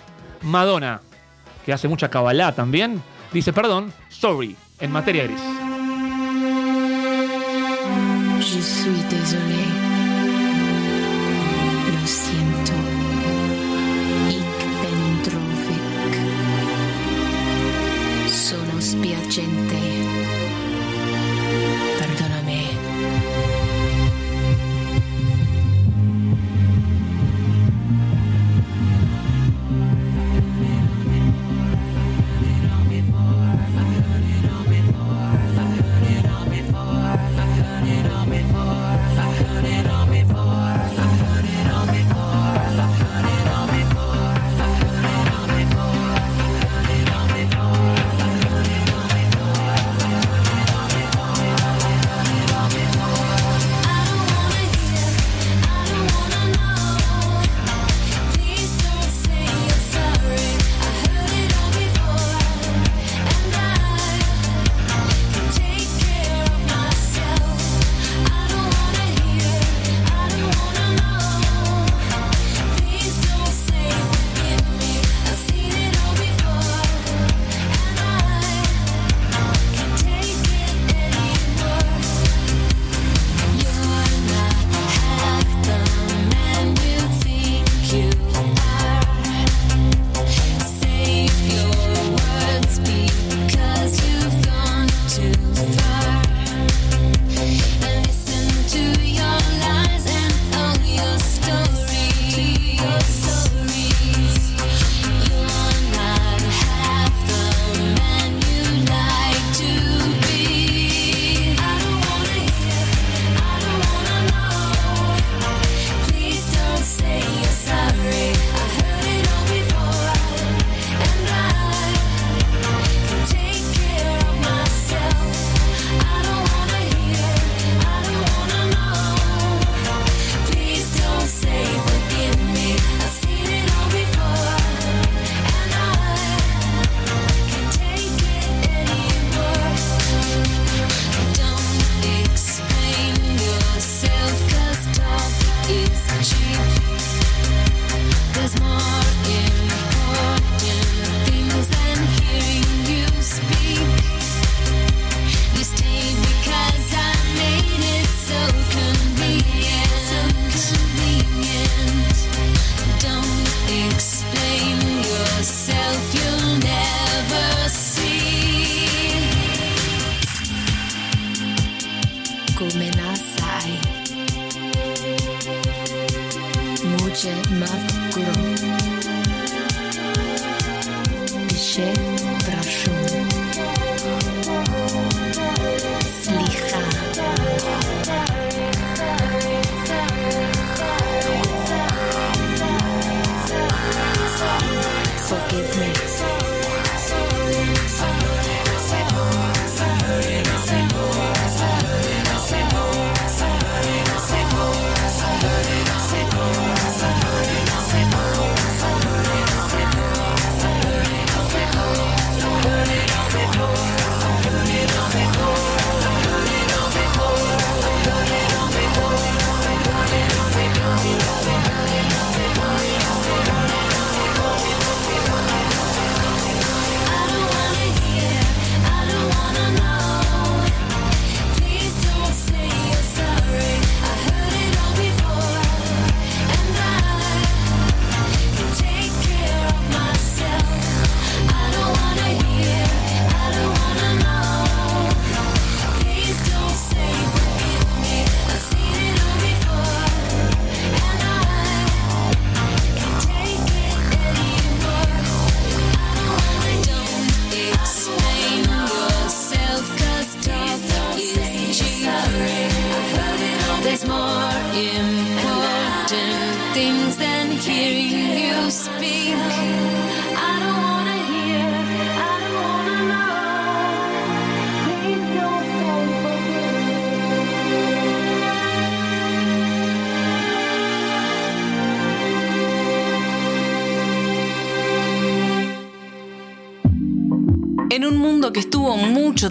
[0.42, 1.00] Madonna,
[1.64, 5.42] que hace mucha cabalá también, dice perdón, sorry, en materia gris.
[8.44, 9.73] Je suis désolé.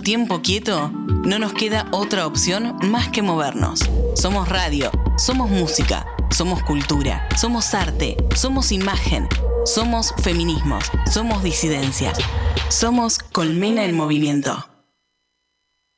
[0.01, 0.91] Tiempo quieto,
[1.25, 3.81] no nos queda otra opción más que movernos.
[4.15, 9.29] Somos radio, somos música, somos cultura, somos arte, somos imagen,
[9.65, 12.19] somos feminismos, somos disidencias,
[12.69, 14.69] somos Colmena en Movimiento.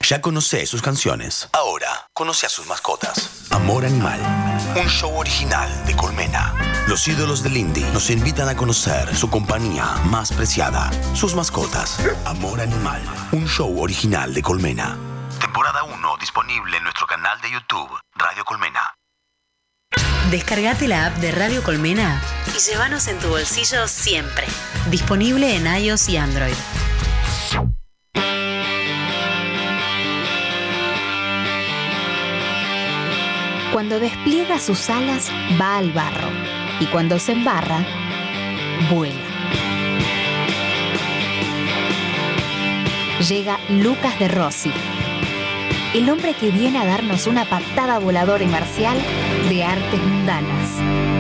[0.01, 1.49] Ya conoce sus canciones.
[1.53, 3.47] Ahora conoce a sus mascotas.
[3.51, 4.21] Amor Animal,
[4.77, 6.53] un show original de Colmena.
[6.87, 11.99] Los ídolos del indie nos invitan a conocer su compañía más preciada, sus mascotas.
[12.25, 13.03] Amor Animal,
[13.33, 14.97] un show original de Colmena.
[15.41, 18.95] Temporada 1 disponible en nuestro canal de YouTube, Radio Colmena.
[20.31, 22.21] Descargate la app de Radio Colmena
[22.55, 24.47] y llévanos en tu bolsillo siempre.
[24.91, 26.55] Disponible en iOS y Android.
[33.75, 36.29] Cuando despliega sus alas, va al barro.
[36.79, 37.85] Y cuando se embarra,
[38.89, 39.19] vuela.
[43.29, 44.71] Llega Lucas de Rossi,
[45.93, 48.97] el hombre que viene a darnos una patada voladora y marcial
[49.49, 51.14] de artes mundanas.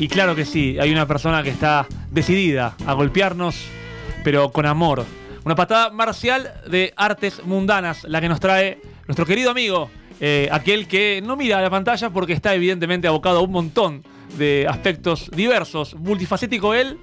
[0.00, 3.66] Y claro que sí, hay una persona que está decidida a golpearnos,
[4.24, 5.04] pero con amor.
[5.44, 10.88] Una patada marcial de artes mundanas, la que nos trae nuestro querido amigo, eh, aquel
[10.88, 14.02] que no mira a la pantalla porque está evidentemente abocado a un montón
[14.38, 15.94] de aspectos diversos.
[15.96, 16.98] Multifacético él,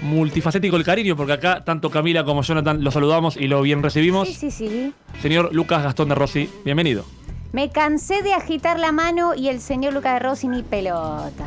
[0.00, 4.28] multifacético el cariño, porque acá tanto Camila como Jonathan lo saludamos y lo bien recibimos.
[4.28, 4.94] Sí, sí, sí.
[5.20, 7.04] Señor Lucas Gastón de Rossi, bienvenido.
[7.52, 11.46] Me cansé de agitar la mano y el señor Lucas de Rossi ni pelota.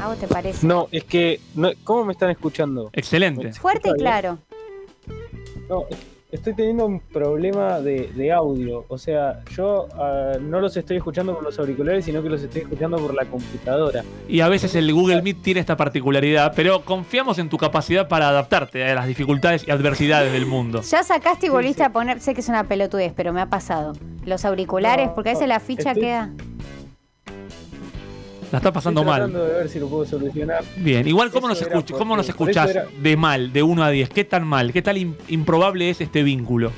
[0.00, 0.66] ¿A vos te parece?
[0.66, 1.40] No, es que.
[1.54, 2.90] No, ¿Cómo me están escuchando?
[2.92, 3.52] Excelente.
[3.52, 4.38] Fuerte y claro.
[5.68, 5.84] No,
[6.30, 8.84] estoy teniendo un problema de, de audio.
[8.88, 12.62] O sea, yo ah, no los estoy escuchando por los auriculares, sino que los estoy
[12.62, 14.02] escuchando por la computadora.
[14.28, 18.28] Y a veces el Google Meet tiene esta particularidad, pero confiamos en tu capacidad para
[18.28, 20.82] adaptarte a las dificultades y adversidades del mundo.
[20.82, 23.92] Ya sacaste y volviste a poner, sé que es una pelotudez, pero me ha pasado.
[24.24, 26.30] Los auriculares, No, porque a veces la ficha estoy- queda.
[28.52, 29.32] La está pasando estoy mal.
[29.32, 30.62] de ver si lo puedo solucionar.
[30.76, 33.90] Bien, igual cómo Eso nos, escuch- cómo nos escuchás era- de mal, de 1 a
[33.90, 34.10] 10.
[34.10, 34.72] ¿Qué tan mal?
[34.72, 36.70] ¿Qué tal im- improbable es este vínculo?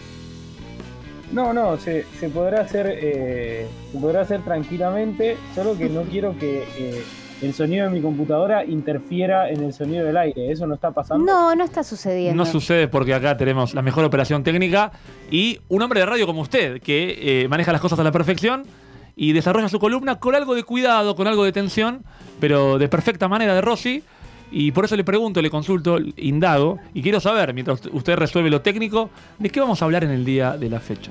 [1.33, 6.39] No, no, se, se podrá hacer eh, se podrá hacer tranquilamente, solo que no quiero
[6.39, 7.03] que eh,
[7.43, 10.53] el sonido de mi computadora interfiera en el sonido del aire.
[10.53, 11.25] Eso no está pasando.
[11.27, 12.37] No, no está sucediendo.
[12.45, 14.93] No sucede porque acá tenemos la mejor operación técnica
[15.29, 18.63] y un hombre de radio como usted, que eh, maneja las cosas a la perfección
[19.17, 22.03] y desarrolla su columna con algo de cuidado, con algo de tensión,
[22.41, 24.03] pero de perfecta manera de Rossi.
[24.51, 28.61] Y por eso le pregunto, le consulto, indago, y quiero saber, mientras usted resuelve lo
[28.61, 31.11] técnico, ¿de qué vamos a hablar en el día de la fecha?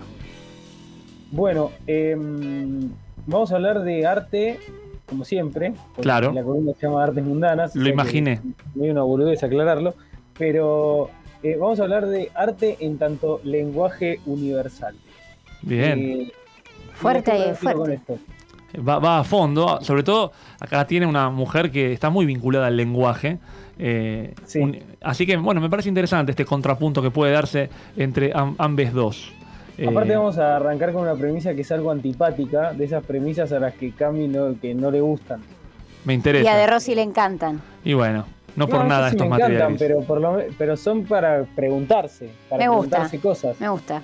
[1.32, 2.90] Bueno, em,
[3.26, 4.60] vamos a hablar de arte
[5.06, 5.74] como siempre.
[6.02, 6.32] Claro.
[6.32, 7.76] La columna se llama Artes Mundanas.
[7.76, 8.40] Lo imaginé.
[8.76, 9.96] No hay una boludez aclararlo.
[10.38, 11.10] Pero
[11.44, 14.96] eh, vamos a hablar de arte en tanto lenguaje universal.
[15.62, 16.00] Bien.
[16.00, 16.32] Eh,
[16.94, 18.00] Fuerte, ¿y a qué me refiero fuerte.
[18.06, 18.84] con esto?
[18.88, 22.78] Va, va a fondo, sobre todo acá tiene una mujer que está muy vinculada al
[22.78, 23.38] lenguaje.
[23.80, 24.60] eh, Sí.
[24.60, 28.94] un- así que, bueno, me parece interesante este contrapunto que puede darse entre am- ambes
[28.94, 29.32] dos.
[29.80, 33.52] Eh, Aparte vamos a arrancar con una premisa que es algo antipática, de esas premisas
[33.52, 35.40] a las que Cami no, que no le gustan.
[36.06, 36.68] me Y a De interesa.
[36.68, 37.62] Rossi le encantan.
[37.84, 38.26] Y bueno,
[38.56, 39.80] no por nada si estos me encantan, materiales.
[39.80, 42.90] pero, por lo pero son para preguntarse, para Me gusta.
[42.90, 43.60] preguntarse cosas.
[43.60, 44.04] Me gusta.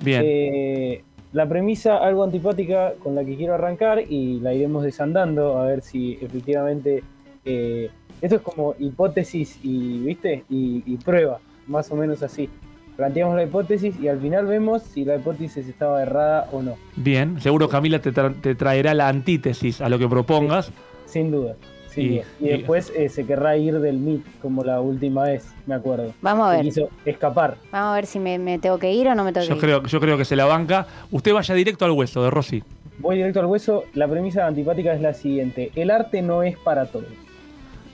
[0.00, 0.22] Bien.
[0.24, 5.64] Eh, la premisa algo antipática con la que quiero arrancar y la iremos desandando a
[5.66, 7.02] ver si efectivamente
[7.44, 12.48] eh, esto es como hipótesis y viste y, y prueba más o menos así.
[12.96, 16.74] Planteamos la hipótesis y al final vemos si la hipótesis estaba errada o no.
[16.96, 20.72] Bien, seguro Camila te, tra- te traerá la antítesis a lo que propongas.
[21.06, 21.54] sin duda
[22.00, 26.46] Y- después eh, se querrá ir del MIT como la última vez me acuerdo Vamos
[26.48, 26.64] a Se ver.
[26.66, 29.46] quiso escapar Vamos a ver si me, me tengo que ir o no me tengo
[29.46, 29.60] Yo que ir.
[29.60, 30.86] creo, yo creo que se la banca.
[31.10, 32.62] Usted vaya directo al hueso de Rosy.
[32.98, 36.86] voy directo al hueso la premisa antipática es la siguiente el arte no es para
[36.86, 37.06] todos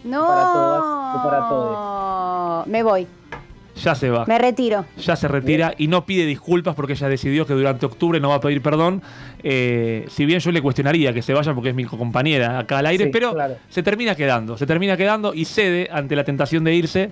[0.05, 0.27] No.
[0.27, 3.07] para todas o para Me voy.
[3.83, 4.25] Ya se va.
[4.27, 4.85] Me retiro.
[4.99, 8.37] Ya se retira y no pide disculpas porque ella decidió que durante octubre no va
[8.37, 9.03] a pedir perdón.
[9.43, 12.87] Eh, si bien yo le cuestionaría que se vaya porque es mi compañera acá al
[12.87, 13.57] aire, Sí, pero claro.
[13.69, 17.11] se termina quedando, se termina quedando y cede ante la tentación de irse.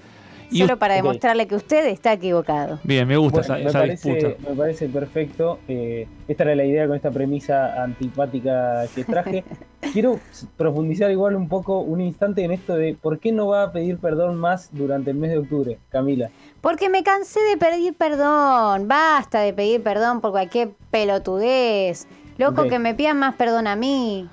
[0.51, 2.79] Y Solo para demostrarle que usted está equivocado.
[2.85, 4.51] Bien, me gusta Bueno, esa, me, esa parece, disputa.
[4.51, 5.59] me parece perfecto.
[5.67, 9.45] eh, esta era la idea con esta premisa antipática que traje.
[9.95, 10.21] Quiero
[10.59, 13.97] profundizar igual un poco, un instante en esto de por qué no va a pedir
[13.97, 16.29] perdón más durante el mes de octubre, Camila.
[16.63, 18.89] Porque me cansé de pedir perdón.
[18.89, 22.07] Basta de pedir perdón por cualquier pelotudez.
[22.39, 24.27] Loco, que me pidan más perdón a mí.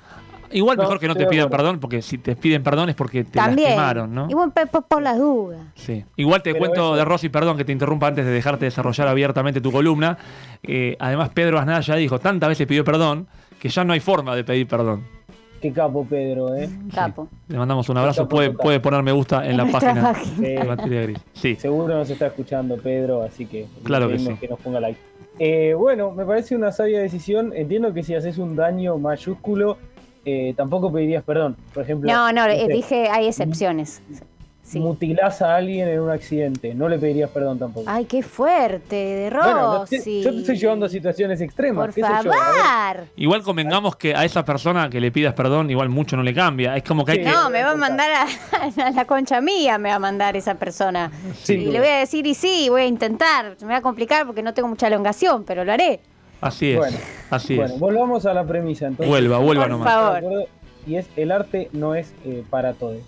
[0.52, 3.22] Igual No, mejor que no te pidan perdón, porque si te piden perdón es porque
[3.22, 3.68] te También.
[3.68, 4.28] lastimaron, ¿no?
[4.28, 5.60] Igual por, por las dudas.
[5.76, 6.04] Sí.
[6.16, 9.06] Igual te Pero cuento eso- de Rosy, perdón que te interrumpa antes de dejarte desarrollar
[9.06, 10.18] abiertamente tu columna.
[10.64, 13.28] Eh, además, Pedro Aznar ya dijo, tantas veces pidió perdón,
[13.60, 15.06] que ya no hay forma de pedir perdón.
[15.60, 16.70] Qué capo, Pedro, ¿eh?
[16.94, 17.28] Capo.
[17.48, 18.26] Le mandamos un abrazo.
[18.26, 21.18] Puede, puede poner me gusta en, En la página de Materia Gris.
[21.34, 21.56] Sí.
[21.56, 24.34] Seguro nos está escuchando Pedro, así que Claro que sí.
[24.40, 24.98] que nos ponga like.
[25.38, 27.52] Eh, bueno, me parece una sabia decisión.
[27.54, 29.76] Entiendo que si haces un daño mayúsculo,
[30.24, 31.56] eh, tampoco pedirías perdón.
[31.74, 34.02] Por ejemplo, No, no, sé, dije hay excepciones.
[34.72, 34.78] Sí.
[34.80, 37.90] mutilás a alguien en un accidente, no le pedirías perdón tampoco.
[37.90, 40.22] Ay, qué fuerte, de Bueno, no te- Rosy.
[40.22, 41.86] yo te estoy llevando a situaciones extremas.
[41.86, 43.04] Por qué sé yo, favor.
[43.16, 46.76] Igual convengamos que a esa persona que le pidas perdón, igual mucho no le cambia.
[46.76, 47.24] Es como que hay Sí.
[47.24, 47.30] que.
[47.30, 48.26] No, me va a mandar a,
[48.86, 51.10] a la concha mía, me va a mandar esa persona.
[51.42, 51.72] Sin y duda.
[51.72, 53.56] le voy a decir, y sí, voy a intentar.
[53.62, 56.00] Me va a complicar porque no tengo mucha elongación, pero lo haré.
[56.40, 56.78] Así es.
[56.78, 56.96] Bueno,
[57.30, 57.80] así Bueno, es.
[57.80, 59.08] volvamos a la premisa entonces.
[59.10, 59.92] Vuelva, vuelva Por nomás.
[59.92, 60.46] favor.
[60.86, 62.98] Y es el arte no es eh, para todos.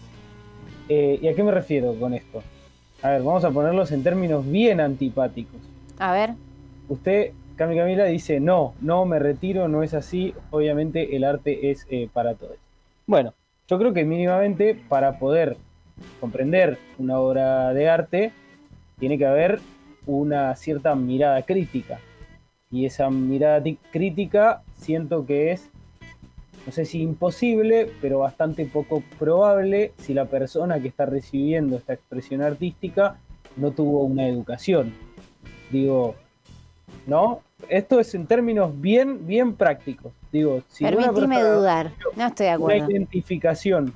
[0.89, 2.43] Eh, ¿Y a qué me refiero con esto?
[3.03, 5.61] A ver, vamos a ponerlos en términos bien antipáticos.
[5.99, 6.31] A ver.
[6.89, 10.35] Usted, Cami Camila, dice, no, no, me retiro, no es así.
[10.51, 12.57] Obviamente el arte es eh, para todos.
[13.07, 13.35] Bueno,
[13.69, 15.57] yo creo que mínimamente para poder
[16.21, 18.33] comprender una obra de arte,
[18.99, 19.61] tiene que haber
[20.07, 21.99] una cierta mirada crítica.
[22.71, 25.71] Y esa mirada ti- crítica siento que es,
[26.67, 31.93] no sé si imposible, pero bastante poco probable si la persona que está recibiendo esta
[31.95, 33.17] expresión artística
[33.57, 34.93] no tuvo una educación.
[35.71, 36.15] Digo,
[37.07, 37.41] ¿no?
[37.69, 40.13] Esto es en términos bien, bien prácticos.
[40.33, 41.93] Digo, si una Permitime dudar.
[42.17, 42.91] No estoy de una acuerdo.
[42.91, 43.93] identificación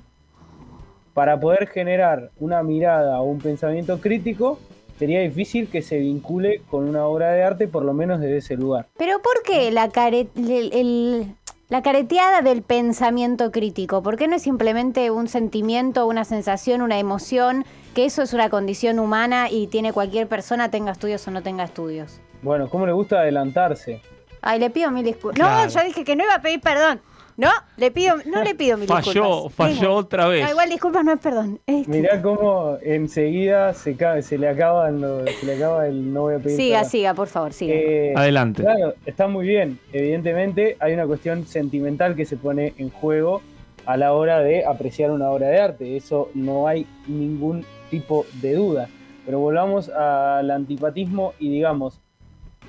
[1.15, 4.59] para poder generar una mirada o un pensamiento crítico,
[4.99, 8.57] sería difícil que se vincule con una obra de arte, por lo menos desde ese
[8.57, 8.87] lugar.
[8.99, 11.35] Pero ¿por qué la, care- el- el-
[11.69, 14.03] la careteada del pensamiento crítico?
[14.03, 17.65] ¿Por qué no es simplemente un sentimiento, una sensación, una emoción?
[17.95, 21.65] Que eso es una condición humana y tiene cualquier persona, tenga estudios o no tenga
[21.65, 22.21] estudios.
[22.43, 24.03] Bueno, ¿cómo le gusta adelantarse?
[24.43, 25.37] Ay, le pido mil disculpas.
[25.37, 25.65] Claro.
[25.65, 27.01] No, yo dije que no iba a pedir perdón.
[27.39, 29.53] No, le pido, no le pido mil Falló, disculpas.
[29.55, 29.91] falló Venga.
[29.93, 30.45] otra vez.
[30.45, 31.61] No, igual disculpas no es perdón.
[31.67, 36.35] Este, Mirá cómo enseguida se, se le acaba lo- se le acaba el no voy
[36.37, 37.75] a pedir siga, siga, por favor, siga.
[37.75, 38.63] Eh, Adelante.
[38.63, 39.79] Claro, está muy bien.
[39.93, 43.43] Evidentemente hay una cuestión sentimental que se pone en juego
[43.85, 45.97] a la hora de apreciar una obra de arte.
[45.97, 48.89] Eso no hay ningún tipo de duda.
[49.27, 52.01] Pero volvamos al antipatismo y digamos,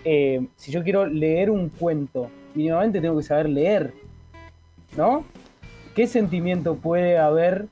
[0.03, 3.93] eh, si yo quiero leer un cuento, mínimamente tengo que saber leer,
[4.95, 5.25] ¿no?
[5.95, 7.67] ¿Qué sentimiento puede haber?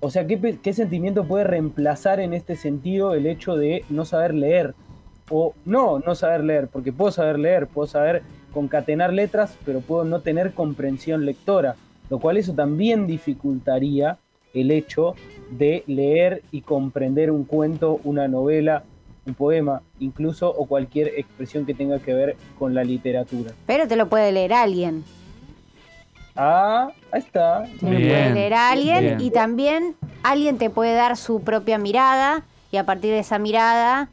[0.00, 4.74] O sea, ¿qué, sentimiento puede reemplazar en este sentido el hecho de no saber leer?
[5.30, 8.22] O no, no saber leer, porque puedo saber leer, puedo saber
[8.52, 11.76] concatenar letras, pero puedo no tener comprensión lectora.
[12.10, 14.18] lo cual eso también dificultaría
[14.54, 15.14] el hecho
[15.50, 18.84] de leer y comprender un cuento, una novela,
[19.26, 23.52] un poema, incluso o cualquier expresión que tenga que ver con la literatura.
[23.66, 25.04] Pero te lo puede leer alguien.
[26.36, 27.64] Ah, ahí está.
[27.80, 29.20] Puede leer alguien bien.
[29.20, 34.08] y también alguien te puede dar su propia mirada y a partir de esa mirada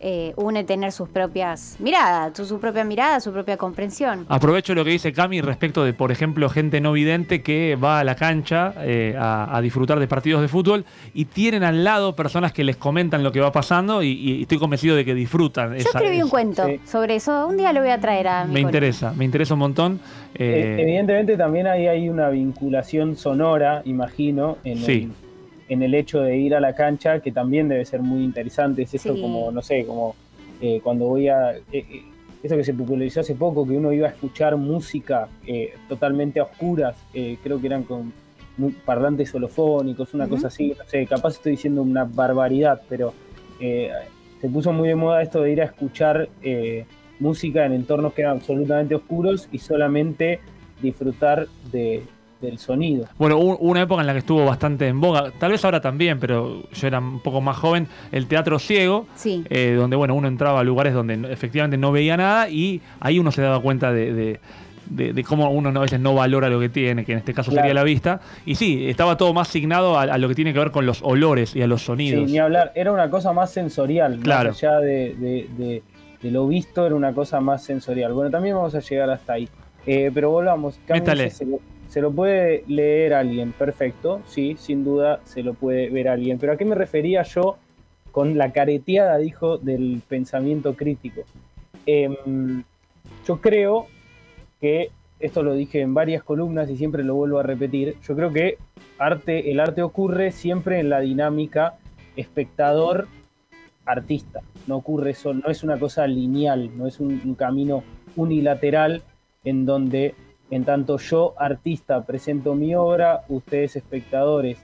[0.00, 4.26] eh, une tener sus propias miradas, su, su propia mirada, su propia comprensión.
[4.28, 8.04] Aprovecho lo que dice Cami respecto de, por ejemplo, gente no vidente que va a
[8.04, 10.84] la cancha eh, a, a disfrutar de partidos de fútbol
[11.14, 14.58] y tienen al lado personas que les comentan lo que va pasando y, y estoy
[14.58, 15.70] convencido de que disfrutan.
[15.70, 16.80] Yo esa- escribí un cuento Sí.
[16.84, 18.68] sobre eso, un día lo voy a traer a mi Me colega.
[18.68, 20.00] interesa, me interesa un montón.
[20.34, 24.92] Eh, Evidentemente también ahí hay una vinculación sonora, imagino, en, Sí.
[25.10, 25.25] el,
[25.68, 28.82] en el hecho de ir a la cancha, que también debe ser muy interesante.
[28.82, 29.20] Es esto Sí.
[29.20, 30.14] como, no sé, como
[30.60, 31.52] eh, cuando voy a...
[31.56, 32.02] eh, eh,
[32.42, 36.44] eso que se popularizó hace poco, que uno iba a escuchar música eh, totalmente a
[36.44, 38.12] oscuras, eh, creo que eran con
[38.84, 43.12] parlantes holofónicos, una cosa así, no sé, capaz estoy diciendo una barbaridad, pero
[43.58, 46.84] se puso muy de moda esto de ir a escuchar eh,
[47.18, 50.38] música en entornos que eran absolutamente oscuros y solamente
[50.80, 52.02] disfrutar de,
[52.46, 53.06] del sonido.
[53.18, 56.18] Bueno, hubo una época en la que estuvo bastante en boga, tal vez ahora también,
[56.18, 59.44] pero yo era un poco más joven, el teatro ciego, Sí.
[59.50, 63.30] eh, donde bueno, uno entraba a lugares donde efectivamente no veía nada y ahí uno
[63.32, 64.40] se daba cuenta de, de-
[64.88, 67.34] de- de cómo uno no- a veces no valora lo que tiene, que en este
[67.34, 67.64] caso Claro.
[67.64, 68.20] sería la vista.
[68.46, 71.02] Y sí, estaba todo más signado a, a lo que tiene que ver con los
[71.02, 72.30] olores y a los Sí, sonidos.
[72.30, 74.50] ni hablar, era una cosa más sensorial, Claro.
[74.50, 75.82] más allá de, de- de-
[76.22, 78.12] de lo visto, era una cosa más sensorial.
[78.12, 79.48] Bueno, también vamos a llegar hasta ahí.
[79.86, 81.32] Eh, pero volvamos, Métale.
[81.96, 86.38] Se, lo, puede leer alguien, perfecto, sí, sin duda se lo puede ver alguien.
[86.38, 87.56] Pero ¿a qué me refería yo
[88.12, 91.22] con la careteada, dijo, del pensamiento crítico?
[91.86, 92.64] Em,
[93.26, 93.86] yo creo
[94.60, 94.90] que,
[95.20, 98.58] esto lo dije en varias columnas y siempre lo vuelvo a repetir, yo creo que
[98.98, 101.78] arte, el arte ocurre siempre en la dinámica
[102.14, 104.42] espectador-artista.
[104.66, 107.84] No ocurre eso, no es una cosa lineal, no es un camino
[108.16, 109.02] unilateral
[109.44, 110.14] en donde
[110.50, 114.58] en tanto yo, artista, presento mi obra, ustedes, espectadores,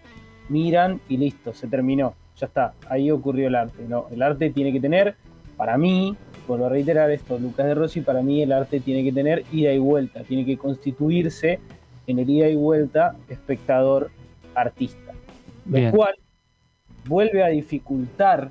[0.48, 3.84] miran y listo, se terminó, ya está, ahí ocurrió el arte.
[3.88, 5.16] No, el arte tiene que tener,
[5.56, 6.16] para mí,
[6.46, 9.72] vuelvo a reiterar esto, Lucas de Rossi, para mí el arte tiene que tener ida
[9.72, 11.58] y vuelta, tiene que constituirse
[12.06, 15.12] en el ida y vuelta espectador-artista.
[15.66, 15.90] Lo Bien.
[15.90, 16.14] cual
[17.06, 18.50] vuelve a dificultar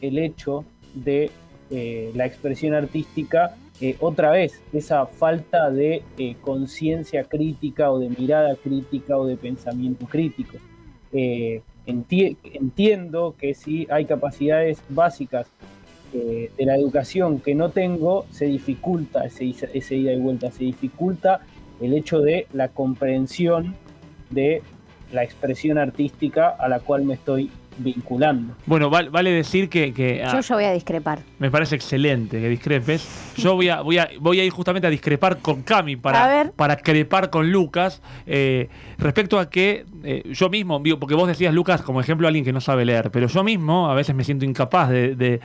[0.00, 1.30] el hecho de
[1.70, 8.08] eh, la expresión artística eh, otra vez, esa falta de eh, conciencia crítica o de
[8.10, 10.56] mirada crítica o de pensamiento crítico.
[11.12, 15.46] Eh, enti- entiendo que si hay capacidades básicas
[16.10, 21.40] de la educación que no tengo, se dificulta ese, ese ida y vuelta, se dificulta
[21.82, 23.76] el hecho de la comprensión
[24.30, 24.62] de
[25.12, 28.54] la expresión artística a la cual me estoy vinculando.
[28.66, 31.20] Bueno, val- vale decir que, que, ah, Yo ya voy a discrepar.
[31.38, 33.32] me parece excelente que discrepes.
[33.36, 36.52] Yo voy a, voy a, voy a ir justamente a discrepar con Cami para, ver.
[36.52, 38.68] para crepar con Lucas eh,
[38.98, 42.44] respecto a que eh, yo mismo, digo, porque vos decías Lucas como ejemplo a alguien
[42.44, 45.40] que no sabe leer, pero yo mismo a veces me siento incapaz de, de-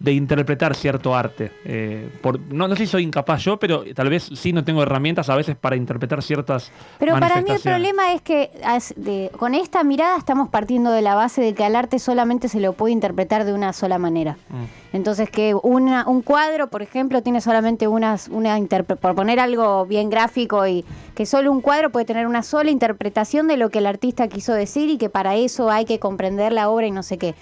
[0.00, 1.50] de interpretar cierto arte.
[1.64, 4.82] Eh, por, no, no sé si soy incapaz yo, pero tal vez sí no tengo
[4.82, 6.70] herramientas a veces para interpretar ciertas
[7.00, 11.02] Pero para mí el problema es que as- de- con esta mirada estamos partiendo de
[11.02, 14.36] la base de que al arte solamente se lo puede interpretar de una sola manera.
[14.50, 14.64] Mm.
[14.96, 18.56] Entonces que una, un cuadro, por ejemplo, tiene solamente unas, una
[19.00, 20.84] por poner algo bien gráfico y
[21.16, 24.52] que solo un cuadro puede tener una sola interpretación de lo que el artista quiso
[24.54, 27.34] decir y que para eso hay que comprender la obra y no sé qué.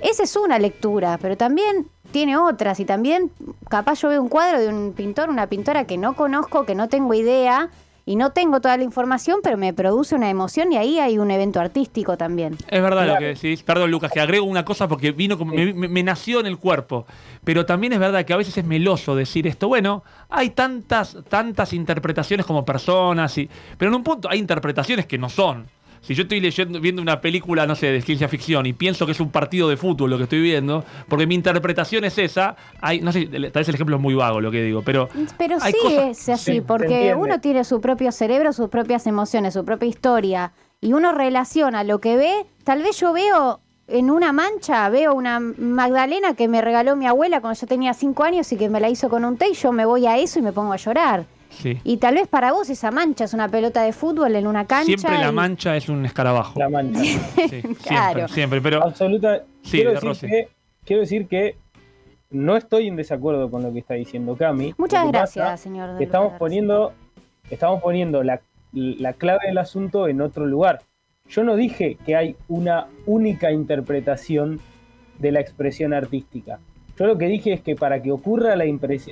[0.00, 3.32] Esa es una lectura, pero también tiene otras y también
[3.68, 6.88] capaz yo veo un cuadro de un pintor, una pintora que no conozco, que no
[6.88, 7.70] tengo idea
[8.06, 11.32] y no tengo toda la información, pero me produce una emoción y ahí hay un
[11.32, 12.56] evento artístico también.
[12.68, 13.64] Es verdad lo que decís.
[13.64, 16.58] Perdón, Lucas, que agrego una cosa porque vino como, me, me- me nació en el
[16.58, 17.04] cuerpo.
[17.42, 19.66] Pero también es verdad que a veces es meloso decir esto.
[19.68, 25.18] Bueno, hay tantas, tantas interpretaciones como personas, y, pero en un punto hay interpretaciones que
[25.18, 25.66] no son.
[26.04, 29.12] Si yo estoy leyendo, viendo una película, no sé, de ciencia ficción y pienso que
[29.12, 33.00] es un partido de fútbol lo que estoy viendo, porque mi interpretación es esa, hay,
[33.00, 35.72] no sé, tal vez el ejemplo es muy vago lo que digo, pero Pero hay
[35.72, 39.64] sí cosas- es así, Sí, porque uno tiene su propio cerebro, sus propias emociones, su
[39.64, 40.52] propia historia,
[40.82, 42.44] y uno relaciona lo que ve.
[42.64, 47.40] Tal vez yo veo en una mancha, veo una Magdalena que me regaló mi abuela
[47.40, 49.72] cuando yo tenía cinco años y que me la hizo con un té, y yo
[49.72, 51.24] me voy a eso y me pongo a llorar.
[51.60, 51.80] Sí.
[51.84, 54.86] Y tal vez para vos esa mancha es una pelota de fútbol en una cancha.
[54.98, 56.58] Siempre la mancha es un escarabajo.
[56.58, 57.00] La mancha.
[57.00, 58.28] Sí, siempre, Claro.
[58.28, 59.44] siempre, pero Absoluta.
[59.62, 60.26] Sí, quiero, de decir Rossi.
[60.26, 60.48] que,
[60.84, 61.56] quiero decir que
[62.30, 64.74] no estoy en desacuerdo con lo que está diciendo Cami.
[64.76, 65.96] Muchas gracias, pasa señor.
[65.98, 66.92] que estamos poniendo,
[67.50, 68.40] estamos poniendo la,
[68.72, 70.80] la clave del asunto en otro lugar.
[71.28, 74.60] Yo no dije que hay una única interpretación
[75.18, 76.58] de la expresión artística.
[76.98, 78.64] Yo lo que dije es que para que ocurra la,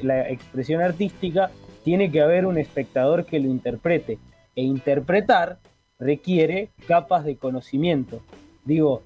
[0.02, 1.50] la expresión artística
[1.84, 4.18] tiene que haber un espectador que lo interprete.
[4.54, 5.58] E interpretar
[5.98, 8.20] requiere capas de conocimiento.
[8.64, 9.02] Digo,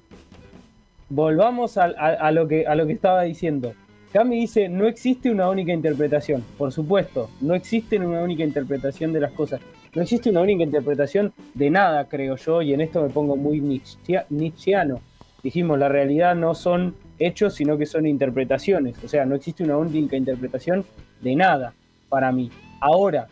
[1.08, 3.74] volvamos a, lo, que, lo que estaba diciendo.
[4.12, 6.42] Cami dice, no existe una única interpretación.
[6.56, 9.60] Por supuesto, no existe una única interpretación de las cosas.
[9.94, 13.60] No existe una única interpretación de nada, creo yo, y en esto me pongo muy
[13.60, 15.00] nietzschea- nietzscheano.
[15.42, 19.02] Dijimos, la realidad no son hechos, sino que son interpretaciones.
[19.04, 20.84] O sea, no existe una única interpretación
[21.20, 21.74] de nada
[22.08, 22.50] para mí.
[22.86, 23.26] Ahora,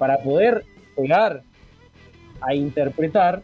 [0.00, 0.64] para poder
[0.96, 1.44] llegar
[2.40, 3.40] a interpretar,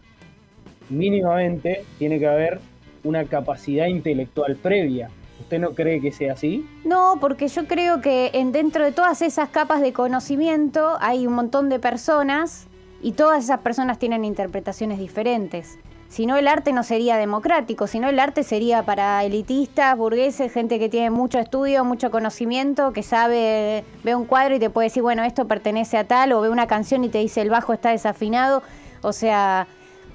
[0.89, 2.59] mínimamente tiene que haber
[3.05, 5.09] una capacidad intelectual previa.
[5.39, 6.67] ¿Usted no cree que sea así?
[6.85, 11.35] No, porque yo creo que en, dentro de todas esas capas de conocimiento hay un
[11.35, 12.67] montón de personas
[13.01, 15.79] y todas esas personas tienen interpretaciones diferentes.
[16.09, 20.53] Si no, el arte no sería democrático, si no, el arte sería para elitistas, burgueses,
[20.53, 24.87] gente que tiene mucho estudio, mucho conocimiento, que sabe, ve un cuadro y te puede
[24.87, 27.73] decir, bueno, esto pertenece a tal, o ve una canción y te dice el bajo
[27.73, 28.63] está desafinado.
[29.03, 29.67] O sea,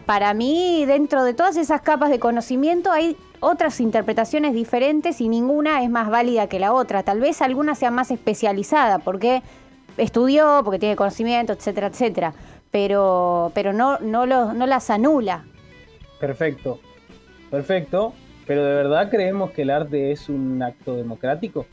[0.06, 5.84] para mí, dentro de todas esas capas de conocimiento hay otras interpretaciones diferentes y ninguna
[5.84, 7.04] es más válida que la otra.
[7.04, 9.44] Tal vez alguna sea más especializada porque
[9.98, 12.34] estudió, porque tiene conocimiento, etcétera, etcétera.
[12.72, 15.46] Pero, pero no, no, no las anula.
[16.22, 16.80] Perfecto,
[17.50, 18.14] perfecto.
[18.48, 21.66] Pero ¿de verdad creemos que el arte es un acto democrático?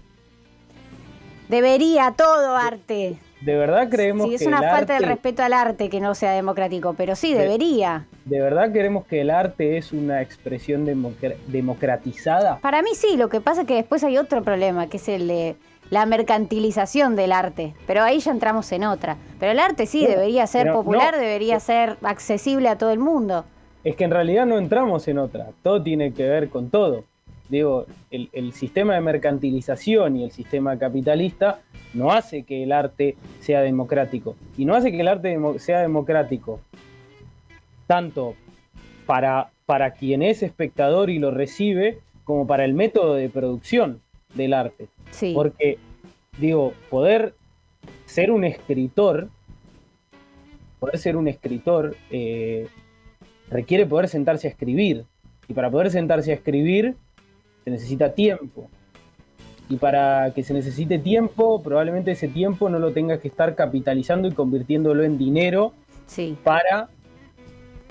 [1.49, 3.19] Debería todo arte.
[3.41, 6.15] ¿De verdad creemos Sí, es que una el falta de respeto al arte que no
[6.15, 8.07] sea democrático, pero sí, De- debería.
[8.25, 12.59] ¿De verdad queremos que el arte es una expresión democra- democratizada?
[12.61, 15.29] Para mí sí, lo que pasa es que después hay otro problema, que es el
[15.29, 15.57] de
[15.91, 17.75] la mercantilización del arte.
[17.87, 19.17] Pero ahí ya entramos en otra.
[19.41, 21.21] Pero el arte sí debería ser popular, no.
[21.21, 23.45] debería ser accesible a todo el mundo.
[23.85, 25.51] Es que en realidad no entramos en otra.
[25.62, 27.05] Todo tiene que ver con todo.
[27.49, 31.61] Digo, el, el sistema de mercantilización y el sistema capitalista
[31.95, 34.37] no hace que el arte sea democrático.
[34.57, 36.61] Y no hace que el arte sea democrático
[37.89, 38.35] tanto
[39.07, 44.01] para, para quien es espectador y lo recibe, como para el método de producción
[44.35, 44.87] del arte.
[45.11, 45.33] Sí.
[45.35, 45.79] Porque,
[46.39, 47.35] digo, poder
[48.05, 49.31] ser un escritor,
[50.79, 52.68] poder ser un escritor, eh,
[53.51, 55.05] requiere poder sentarse a escribir.
[55.49, 56.95] Y para poder sentarse a escribir,
[57.65, 58.69] se necesita tiempo.
[59.71, 64.27] Y para que se necesite tiempo, probablemente ese tiempo no lo tengas que estar capitalizando
[64.29, 65.73] y convirtiéndolo en dinero
[66.07, 66.37] Sí.
[66.43, 66.89] para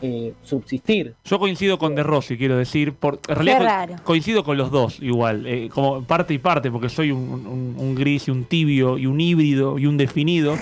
[0.02, 1.16] eh, subsistir.
[1.26, 2.94] Yo coincido con De Rossi, quiero decir.
[2.94, 3.96] Por, en realidad Qué co- raro.
[4.04, 7.96] coincido con los dos igual, eh, como parte y parte, porque soy un, un- un
[7.96, 10.56] gris y un tibio y un híbrido y un definido.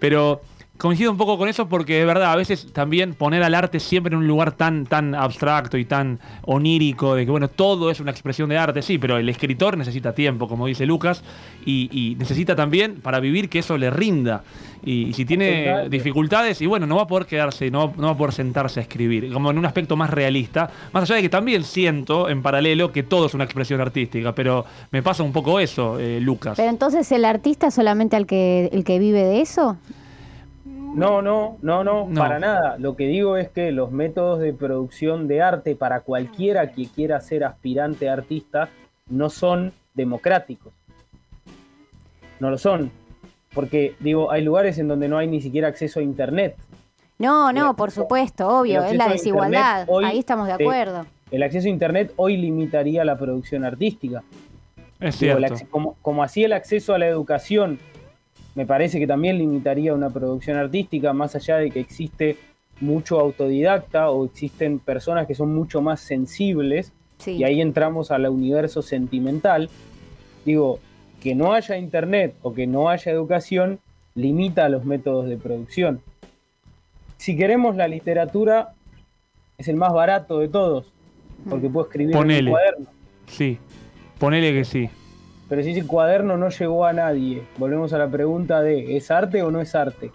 [0.00, 0.40] Pero
[0.80, 4.14] coincido un poco con eso porque es verdad, a veces también poner al arte siempre
[4.14, 8.10] en un lugar tan, tan abstracto y tan onírico, de que bueno, todo es una
[8.10, 11.22] expresión de arte, sí, pero el escritor necesita tiempo, como dice Lucas,
[11.66, 14.42] y, y necesita también para vivir que eso le rinda.
[14.82, 15.96] Y, y si tiene Totalmente.
[15.96, 18.82] dificultades, y bueno, no va a poder quedarse, no, no va a poder sentarse a
[18.82, 22.90] escribir, como en un aspecto más realista, más allá de que también siento en paralelo
[22.90, 26.54] que todo es una expresión artística, pero me pasa un poco eso, eh, Lucas.
[26.56, 29.76] Pero entonces el artista es solamente el que, el que vive de eso.
[30.94, 32.20] No, no, no, no, No.
[32.20, 32.76] para nada.
[32.78, 37.20] Lo que digo es que los métodos de producción de arte para cualquiera que quiera
[37.20, 38.68] ser aspirante artista
[39.08, 40.72] no son democráticos.
[42.38, 42.90] No lo son.
[43.54, 46.56] Porque, digo, hay lugares en donde no hay ni siquiera acceso a Internet.
[47.18, 49.84] No, no, por supuesto, obvio, es la desigualdad.
[49.88, 51.06] Hoy, Ahí estamos de eh, acuerdo.
[51.30, 54.22] El acceso a Internet hoy limitaría la producción artística.
[55.00, 55.56] es Digo, cierto.
[55.70, 57.78] como, como así el acceso a la educación
[58.54, 62.36] me parece que también limitaría una producción artística, más allá de que existe
[62.80, 67.32] mucho autodidacta o existen personas que son mucho más sensibles, Sí.
[67.32, 69.68] y ahí entramos al universo sentimental.
[70.46, 70.78] Digo,
[71.20, 73.78] que no haya internet o que no haya educación
[74.14, 76.00] limita los métodos de producción.
[77.18, 78.72] Si queremos la literatura,
[79.58, 80.90] es el más barato de todos,
[81.48, 82.86] porque puedo escribir en un cuaderno.
[83.26, 83.58] Sí,
[84.18, 84.88] ponele que sí.
[85.50, 89.42] Pero si ese cuaderno no llegó a nadie, volvemos a la pregunta de ¿es arte
[89.42, 90.12] o no es arte?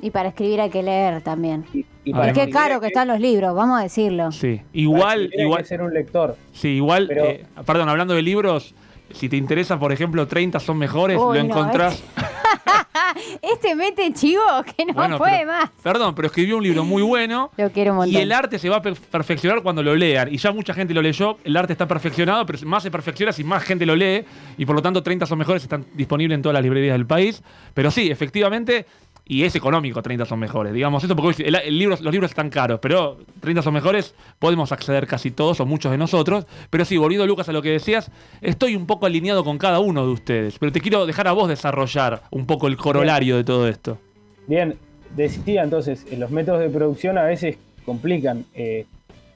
[0.00, 1.64] Y para escribir hay que leer también.
[1.74, 4.32] Y, y Ah, para caro que están los libros, vamos a decirlo.
[4.32, 6.36] Sí, para igual, hay igual, que ser un lector.
[6.52, 8.74] sí, igual, Pero- eh, perdón, hablando de libros,
[9.12, 12.02] si te interesa, por ejemplo, 30 son mejores, Uy, lo no, encontrás.
[13.42, 14.42] Este mete chivo
[14.76, 15.70] que no Bueno, puede pero- más.
[15.82, 17.50] Perdón, pero escribió un libro muy bueno.
[17.56, 18.14] Lo quiero un montón.
[18.14, 20.32] Y el arte se va a per- perfeccionar cuando lo lean.
[20.32, 21.38] Y ya mucha gente lo leyó.
[21.44, 24.24] El arte está perfeccionado, pero más se perfecciona si más gente lo lee.
[24.56, 27.42] Y por lo tanto, 30 son mejores están disponibles en todas las librerías del país.
[27.74, 28.86] Pero sí, efectivamente.
[29.28, 30.72] Y es económico 30 son mejores.
[30.72, 35.30] Digamos esto porque el, los libros están caros, pero 30 son mejores, podemos acceder casi
[35.30, 36.46] todos o muchos de nosotros.
[36.70, 38.10] Pero sí, volviendo Lucas a lo que decías,
[38.40, 41.48] estoy un poco alineado con cada uno de ustedes, pero te quiero dejar a vos
[41.48, 43.98] desarrollar un poco el corolario de todo esto.
[44.46, 44.76] Bien,
[45.14, 48.46] decía entonces, eh, los métodos de producción a veces complican.
[48.54, 48.86] eh,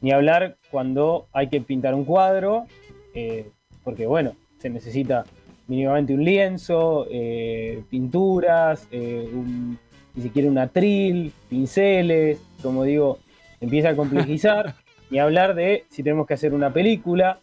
[0.02, 2.66] ni hablar cuando hay que pintar un cuadro,
[3.14, 3.48] eh,
[3.84, 5.24] porque bueno, se necesita
[5.68, 9.78] mínimamente un lienzo, eh, pinturas, eh, un-
[10.14, 13.18] ni siquiera un atril, pinceles, como digo,
[13.60, 14.74] empieza a complejizar.
[15.10, 17.40] ni hablar de si tenemos que hacer una película,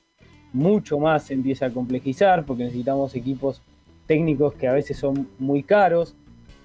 [0.54, 3.62] mucho más se empieza a complejizar porque necesitamos equipos
[4.08, 6.16] técnicos que a veces son muy caros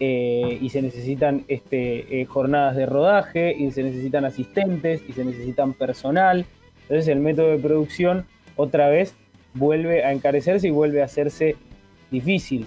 [0.00, 5.24] eh, y se necesitan este, eh, jornadas de rodaje y se necesitan asistentes y se
[5.24, 6.46] necesitan personal.
[6.82, 8.24] Entonces el método de producción
[8.56, 9.14] otra vez
[9.54, 11.56] vuelve a encarecerse y vuelve a hacerse
[12.10, 12.66] difícil.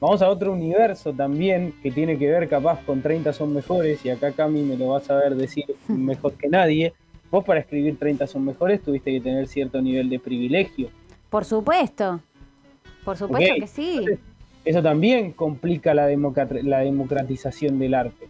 [0.00, 4.10] Vamos a otro universo también que tiene que ver capaz con 30 son mejores y
[4.10, 6.92] acá Cami me lo vas a ver decir mejor que nadie.
[7.30, 10.88] Vos para escribir 30 son mejores tuviste que tener cierto nivel de privilegio.
[11.30, 12.20] Por supuesto.
[13.04, 13.96] Por supuesto que sí.
[13.98, 14.18] entonces,
[14.64, 18.28] Eso también complica la, democrat- la democratización del arte.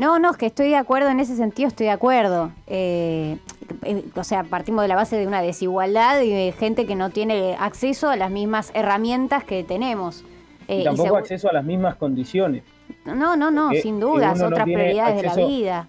[0.00, 2.52] No, no, es que estoy de acuerdo en ese sentido, estoy de acuerdo.
[2.66, 3.36] Eh,
[3.82, 7.10] eh, o sea, partimos de la base de una desigualdad y de gente que no
[7.10, 10.24] tiene acceso a las mismas herramientas que tenemos.
[10.68, 12.64] Eh, y tampoco acceso a las mismas condiciones.
[13.04, 15.88] No, no, no, que- sin dudas, no otras prioridades de la vida.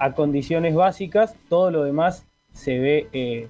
[0.00, 3.48] A condiciones básicas, todo lo demás se ve eh,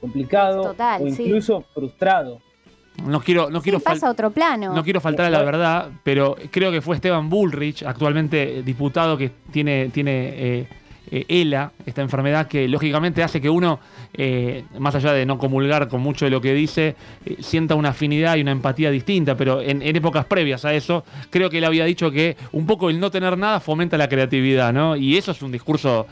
[0.00, 1.24] complicado Total, o sí.
[1.24, 2.40] incluso frustrado.
[3.06, 4.74] No quiero, no quiero Sí, fal- pasa a otro plano.
[4.74, 9.30] No quiero faltar a la verdad, pero creo que fue Esteban Bullrich, actualmente diputado que
[9.52, 10.66] tiene, tiene eh,
[11.12, 13.80] eh, ELA, esta enfermedad que lógicamente hace que uno,
[14.12, 16.94] eh, más allá de no comulgar con mucho de lo que dice,
[17.26, 21.04] eh, sienta una afinidad y una empatía distinta, pero en, en épocas previas a eso,
[21.30, 24.72] creo que él había dicho que un poco el no tener nada fomenta la creatividad,
[24.72, 24.94] ¿no?
[24.94, 26.06] Y eso es un discurso,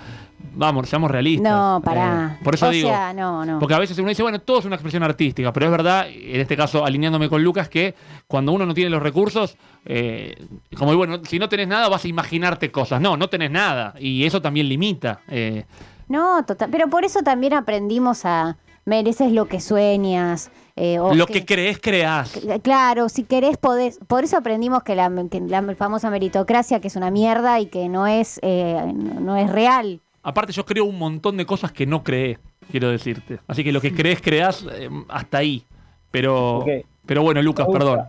[0.59, 1.51] vamos, seamos realistas.
[1.51, 2.37] No, pará.
[2.39, 2.89] Eh, por eso o digo...
[2.89, 3.59] sea, no, no.
[3.59, 6.41] Porque a veces uno dice, bueno, todo es una expresión artística, pero es verdad, en
[6.41, 7.95] este caso alineándome con Lucas, que
[8.27, 9.57] cuando uno no tiene los recursos,
[9.87, 10.35] eh,
[10.77, 13.01] como bueno, si no tenés nada vas a imaginarte cosas.
[13.01, 13.95] No, no tenés nada.
[13.99, 15.21] Y eso también limita.
[15.29, 15.65] eh,
[16.09, 16.69] No, total.
[16.71, 20.51] Pero por eso también aprendimos a mereces lo que sueñas.
[20.81, 22.31] eh, o lo que crees, creás.
[22.33, 23.99] que- Claro, si querés podés.
[24.07, 27.89] Por eso aprendimos que la, que la famosa meritocracia, que es una mierda y que
[27.89, 30.01] no es, eh, no es real.
[30.29, 32.39] Aparte yo creo un montón de cosas que no creé,
[32.71, 33.39] quiero decirte.
[33.47, 35.65] Así que lo que crees, creás eh, hasta ahí.
[36.11, 36.67] Pero,
[37.07, 38.01] pero bueno, Lucas, Me perdón.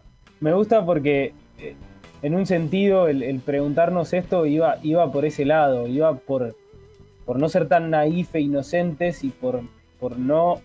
[0.41, 1.75] Me gusta porque eh,
[2.21, 6.57] en un sentido el, el preguntarnos esto iba, iba por ese lado, iba por,
[7.25, 9.61] por no ser tan naif e inocentes y por,
[9.97, 10.59] por no,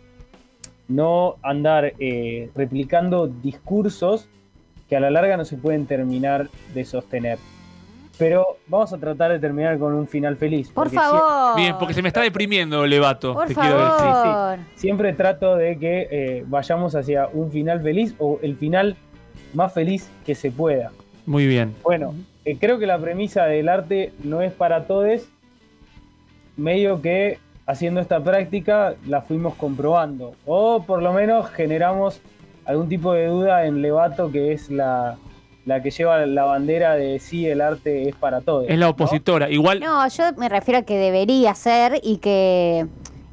[0.89, 4.27] no andar eh, replicando discursos
[4.89, 7.39] que a la larga no se pueden terminar de sostener.
[8.17, 10.71] Pero vamos a tratar de terminar con un final feliz.
[10.71, 11.57] Por favor.
[11.57, 14.07] Bien, porque se me está deprimiendo, Levato, Por te quiero decir.
[14.07, 14.59] favor.
[14.77, 18.97] siempre trato de que eh, vayamos hacia un final feliz o el final
[19.53, 20.93] más feliz que se pueda.
[21.27, 21.75] Muy bien.
[21.83, 25.23] Bueno, eh, creo que la premisa del arte no es para todos.
[26.57, 30.35] Medio que haciendo esta práctica la fuimos comprobando.
[30.47, 32.21] O por lo menos generamos
[32.65, 35.17] algún tipo de duda en Levato, que es la,
[35.67, 38.67] la que lleva la bandera de sí, el arte es para todos.
[38.69, 38.91] Es la ¿no?
[38.93, 39.51] opositora.
[39.51, 42.87] Igual, No, yo me refiero a que debería ser y que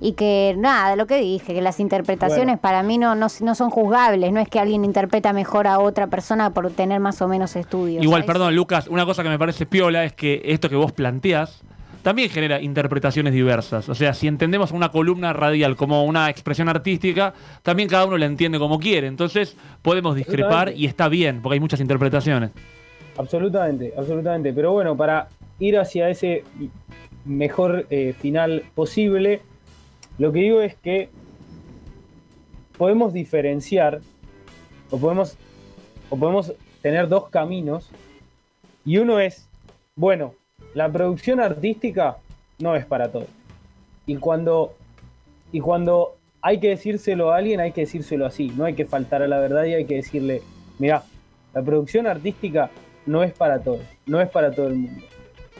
[0.04, 2.62] y que nada, lo que dije, que las interpretaciones Bueno.
[2.62, 6.08] para mí no, no, no son juzgables, no es que alguien interpreta mejor a otra
[6.08, 8.04] persona por tener más o menos estudios.
[8.04, 8.34] Igual, ¿sabes?
[8.34, 11.62] perdón, Lucas, una cosa que me parece piola es que esto que vos planteás
[12.02, 13.88] también genera interpretaciones diversas.
[13.90, 17.34] O sea, si entendemos una columna radial como una expresión artística,
[17.64, 19.08] también cada uno la entiende como quiere.
[19.08, 22.52] Entonces, podemos discrepar y está bien, porque hay muchas interpretaciones.
[23.18, 24.54] Absolutamente, absolutamente.
[24.54, 25.28] Pero bueno, para
[25.60, 26.44] ir hacia ese
[27.26, 29.42] mejor eh, final posible,
[30.18, 31.10] lo que digo es que
[32.78, 34.02] podemos diferenciar
[34.90, 35.38] o podemos,
[36.10, 37.90] o podemos tener dos caminos
[38.86, 39.48] y uno es,
[39.96, 40.34] bueno,
[40.74, 42.18] la producción artística
[42.60, 43.28] no es para todos.
[44.06, 44.74] Y cuando,
[45.52, 49.22] y cuando hay que decírselo a alguien, hay que decírselo así, no hay que faltar
[49.22, 50.42] a la verdad y hay que decirle,
[50.80, 51.04] mira,
[51.54, 52.70] la producción artística
[53.06, 55.06] no es para todos, no es para todo el mundo.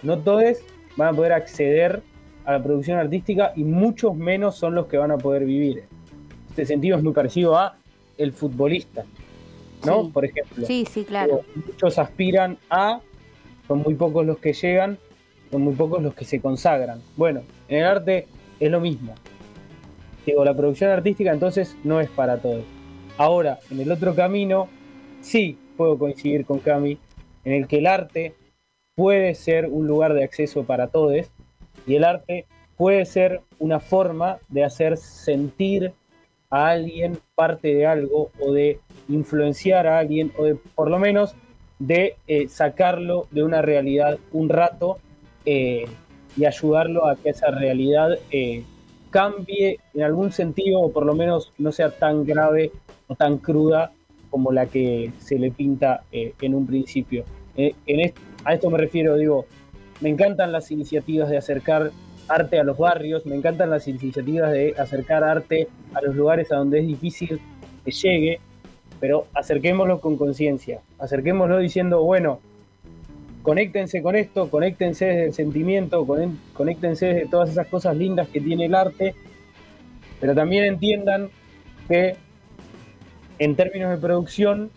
[0.04, 0.58] No todos
[0.98, 2.02] van a poder acceder
[2.46, 5.84] a la producción artística y muchos menos son los que van a poder vivir.
[6.50, 7.78] Este sentido es muy parecido a
[8.18, 9.06] el futbolista,
[9.86, 10.06] ¿no?
[10.06, 10.10] Sí.
[10.12, 10.66] Por ejemplo.
[10.66, 11.42] Sí, sí, claro.
[11.56, 13.00] Muchos aspiran a,
[13.72, 14.98] son muy pocos los que llegan,
[15.50, 17.00] son muy pocos los que se consagran.
[17.16, 18.28] Bueno, en el arte
[18.60, 19.16] es lo mismo.
[20.26, 22.66] Digo, la producción artística entonces no es para todos.
[23.18, 24.68] Ahora, en el otro camino,
[25.22, 26.98] sí puedo coincidir con Cami,
[27.46, 28.36] en el que el arte
[28.94, 31.32] puede ser un lugar de acceso para todos
[31.88, 35.94] y el arte puede ser una forma de hacer sentir
[36.50, 41.38] a alguien parte de algo o de influenciar a alguien o de por lo menos
[41.82, 45.00] de eh, sacarlo de una realidad un rato
[45.46, 45.86] eh,
[46.38, 48.64] y ayudarlo a que esa realidad eh,
[49.10, 52.72] cambie en algún sentido o por lo menos no sea tan grave
[53.08, 53.92] o tan cruda
[54.30, 57.26] como la que se le pinta en un principio.
[57.58, 58.14] En
[58.46, 59.46] a esto me refiero, digo,
[60.00, 61.92] me encantan las iniciativas de acercar
[62.30, 66.56] arte a los barrios, me encantan las iniciativas de acercar arte a los lugares a
[66.56, 67.42] donde es difícil
[67.84, 68.40] que llegue,
[69.02, 72.40] pero acerquémoslo con conciencia, acerquémoslo diciendo, bueno,
[73.42, 76.08] conéctense con esto, conéctense desde el sentimiento,
[76.54, 79.16] conéctense desde todas esas cosas lindas que tiene el arte,
[80.20, 81.30] pero también entiendan
[81.90, 82.16] que
[83.40, 84.70] en términos de producción,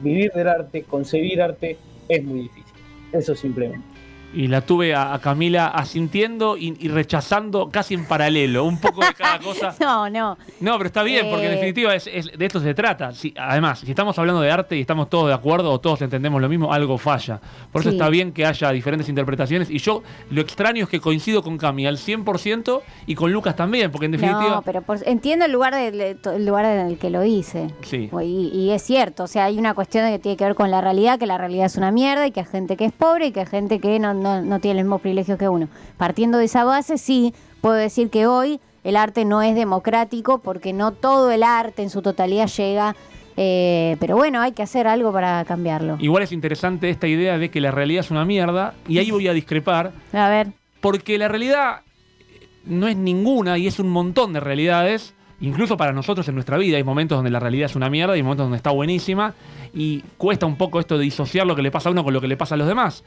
[0.00, 1.78] vivir del arte, concebir arte,
[2.08, 2.74] es muy difícil.
[3.12, 3.95] Eso simplemente.
[4.36, 9.00] Y la tuve a, a Camila asintiendo y, y rechazando casi en paralelo, un poco
[9.04, 9.74] de cada cosa.
[9.80, 10.36] No, no.
[10.60, 11.54] No, pero está bien, porque en Eh.
[11.54, 13.12] definitiva es, es- de esto se trata.
[13.12, 16.40] Si- además, si estamos hablando de arte y estamos todos de acuerdo o todos entendemos
[16.40, 17.40] lo mismo, algo falla.
[17.72, 17.96] Por eso Sí.
[17.96, 19.70] está bien que haya diferentes interpretaciones.
[19.70, 23.90] Y yo lo extraño es que coincido con Cami al 100% y con Lucas también,
[23.90, 24.56] porque en definitiva...
[24.56, 27.68] No, pero por- entiendo el lugar, del- el lugar en el que lo hice.
[27.82, 28.10] Sí.
[28.22, 30.80] Y, y es cierto, o sea, hay una cuestión que tiene que ver con la
[30.80, 33.32] realidad, que la realidad es una mierda y que hay gente que es pobre y
[33.32, 35.68] que hay gente que no, no, no tiene los mismos privilegios que uno.
[35.96, 40.72] Partiendo de esa base, sí, puedo decir que hoy el arte no es democrático porque
[40.72, 42.94] no todo el arte en su totalidad llega,
[43.36, 45.96] eh, pero bueno, hay que hacer algo para cambiarlo.
[45.98, 49.28] Igual es interesante esta idea de que la realidad es una mierda, y ahí voy
[49.28, 50.48] a discrepar, A ver,
[50.80, 51.80] porque la realidad
[52.64, 56.76] no es ninguna y es un montón de realidades, incluso para nosotros en nuestra vida.
[56.76, 59.34] Hay momentos donde la realidad es una mierda y hay momentos donde está buenísima
[59.74, 62.20] y cuesta un poco esto de disociar lo que le pasa a uno con lo
[62.20, 63.04] que le pasa a los demás.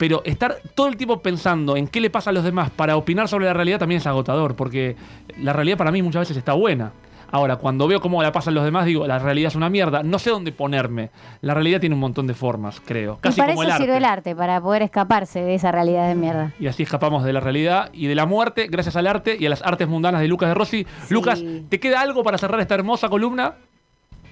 [0.00, 3.28] Pero estar todo el tiempo pensando en qué le pasa a los demás para opinar
[3.28, 4.96] sobre la realidad también es agotador, porque
[5.38, 6.92] la realidad para mí muchas veces está buena.
[7.30, 10.02] Ahora, cuando veo cómo la pasan los demás, digo, la realidad es una mierda.
[10.02, 11.10] No sé dónde ponerme.
[11.42, 13.18] La realidad tiene un montón de formas, creo.
[13.18, 13.84] y Casi para como eso el arte.
[13.84, 16.54] sirve el arte, para poder escaparse de esa realidad de mierda.
[16.58, 19.50] Y así escapamos de la realidad y de la muerte gracias al arte y a
[19.50, 20.86] las artes mundanas de Lucas de Rossi.
[21.10, 23.56] Lucas, ¿te queda algo para cerrar esta hermosa columna?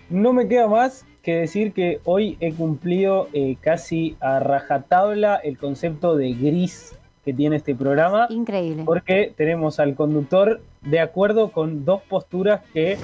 [0.09, 5.59] No me queda más que decir que hoy he cumplido eh, casi a rajatabla el
[5.59, 8.29] concepto de gris que tiene este programa.
[8.31, 8.85] Increíble.
[8.87, 12.99] Porque tenemos al conductor de acuerdo con dos posturas que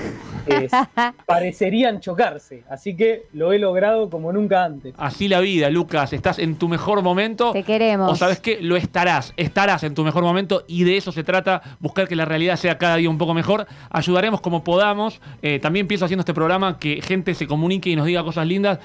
[0.46, 0.68] eh,
[1.26, 2.64] parecerían chocarse.
[2.68, 4.94] Así que lo he logrado como nunca antes.
[4.98, 6.12] Así la vida, Lucas.
[6.12, 7.52] Estás en tu mejor momento.
[7.52, 8.10] Te queremos.
[8.10, 9.32] O sabes que lo estarás.
[9.36, 11.62] Estarás en tu mejor momento y de eso se trata.
[11.80, 13.66] Buscar que la realidad sea cada día un poco mejor.
[13.90, 15.20] Ayudaremos como podamos.
[15.42, 18.78] Eh, también pienso haciendo este programa que gente se comunique y nos diga cosas lindas.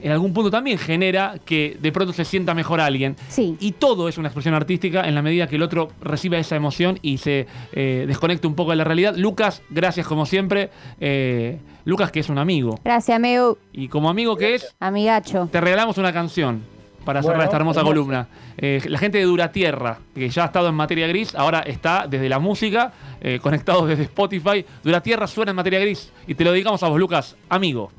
[0.00, 3.16] En algún punto también genera que de pronto se sienta mejor alguien.
[3.28, 3.56] Sí.
[3.60, 6.98] Y todo es una expresión artística en la medida que el otro reciba esa emoción
[7.02, 9.14] y se eh, desconecte un poco de la realidad.
[9.16, 10.70] Lucas, gracias como siempre.
[11.00, 12.78] Eh, Lucas, que es un amigo.
[12.84, 13.56] Gracias, Meu.
[13.72, 15.48] Y como amigo que es, Amigacho.
[15.52, 16.62] te regalamos una canción
[17.04, 18.26] para cerrar Bueno, esta hermosa columna.
[18.56, 22.28] Eh, la gente de Duratierra, que ya ha estado en materia gris, ahora está desde
[22.28, 24.64] la música, eh, conectado desde Spotify.
[24.82, 26.12] Duratierra suena en materia gris.
[26.26, 27.92] Y te lo dedicamos a vos, Lucas, amigo.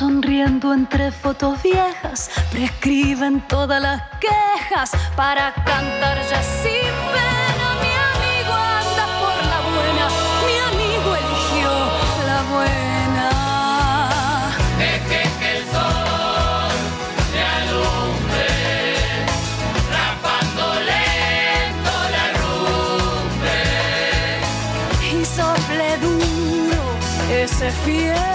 [0.00, 2.30] Sonriendo entre fotos viejas.
[2.50, 7.66] Prescriben todas las quejas para cantar ya sin pena.
[7.84, 10.04] Mi amigo anda por la buena.
[10.48, 11.70] Mi amigo eligió
[12.30, 13.28] la buena.
[14.78, 16.72] Deje que el sol
[17.34, 18.48] le alumbre,
[19.96, 23.58] rapando lento la rumbe.
[25.12, 26.82] y sople duro
[27.30, 28.29] ese fierro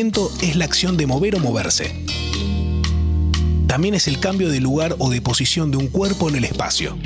[0.00, 1.94] movimiento es la acción de mover o moverse.
[3.66, 6.96] También es el cambio de lugar o de posición de un cuerpo en el espacio.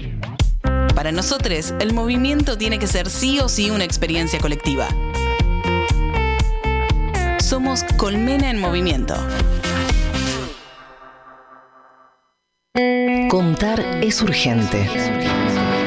[0.94, 4.86] Para nosotros, el movimiento tiene que ser sí o sí una experiencia colectiva.
[7.40, 9.16] Somos Colmena en Movimiento.
[13.28, 14.88] Contar es urgente.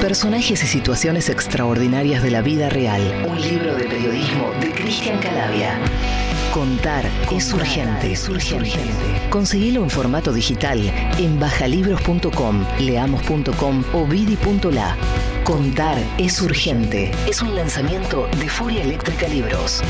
[0.02, 3.26] Personajes y situaciones extraordinarias de la vida real.
[3.30, 5.80] Un libro de periodismo de Cristian Calavia.
[6.58, 8.80] Contar, es urgente, es urgente.
[9.30, 14.98] Conseguilo en formato digital en bajalibros.com, leamos.com o vidi.la.
[15.44, 17.12] Contar es urgente.
[17.28, 19.84] Es un lanzamiento de Furia Eléctrica Libros.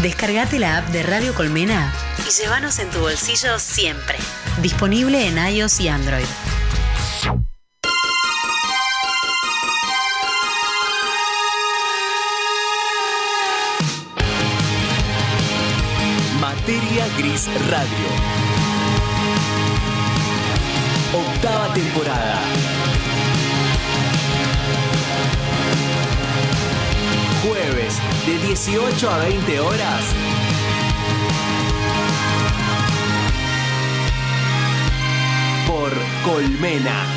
[0.00, 1.92] Descargate la app de Radio Colmena
[2.26, 4.16] y llévanos en tu bolsillo siempre.
[4.62, 6.24] Disponible en iOS y Android.
[17.46, 18.08] Radio.
[21.14, 22.40] Octava temporada.
[27.44, 30.04] Jueves de 18 a 20 horas.
[35.68, 35.92] Por
[36.24, 37.15] Colmena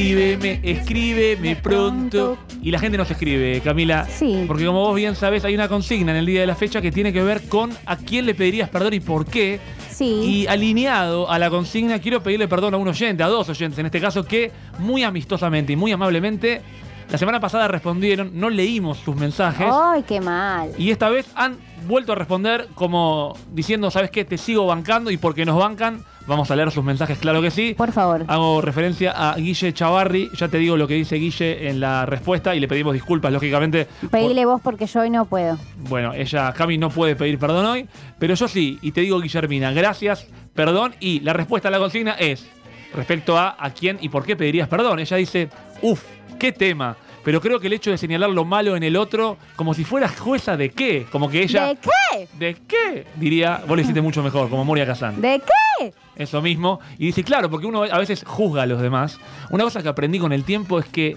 [0.00, 2.38] Escríbeme, escríbeme pronto.
[2.62, 4.06] Y la gente nos escribe, Camila.
[4.06, 4.44] Sí.
[4.46, 6.90] Porque como vos bien sabés, hay una consigna en el día de la fecha que
[6.90, 9.60] tiene que ver con a quién le pedirías perdón y por qué.
[9.90, 10.06] Sí.
[10.06, 13.86] Y alineado a la consigna, quiero pedirle perdón a un oyente, a dos oyentes en
[13.86, 16.62] este caso, que muy amistosamente y muy amablemente,
[17.10, 19.66] la semana pasada respondieron, no leímos sus mensajes.
[19.70, 20.70] Ay, qué mal.
[20.78, 21.56] Y esta vez han
[21.86, 24.24] vuelto a responder como diciendo, ¿sabes qué?
[24.24, 27.74] Te sigo bancando y porque nos bancan, vamos a leer sus mensajes, claro que sí.
[27.76, 28.24] Por favor.
[28.28, 32.54] Hago referencia a Guille Chavarri, ya te digo lo que dice Guille en la respuesta
[32.54, 33.86] y le pedimos disculpas, lógicamente.
[34.02, 35.58] por- Pedile vos porque yo hoy no puedo.
[35.88, 37.88] bueno, ella, Cami, no puede pedir perdón hoy,
[38.20, 42.12] pero yo sí, y te digo, Guillermina, gracias, perdón, y la respuesta a la consigna
[42.12, 42.46] es
[42.94, 44.98] respecto a a quién y por qué pedirías perdón.
[44.98, 45.48] Ella dice,
[45.82, 46.02] uff,
[46.38, 46.96] qué tema.
[47.22, 50.08] Pero creo que el hecho de señalar lo malo en el otro, como si fuera
[50.08, 51.66] jueza de qué, como que ella...
[51.66, 52.28] ¿De qué?
[52.38, 53.06] ¿De qué?
[53.16, 55.20] Diría, vos lo hiciste mucho mejor, como Moria Kazan.
[55.20, 55.92] ¿De qué?
[56.16, 56.80] Eso mismo.
[56.98, 59.18] Y dice, claro, porque uno a veces juzga a los demás.
[59.50, 61.16] Una cosa que aprendí con el tiempo es que.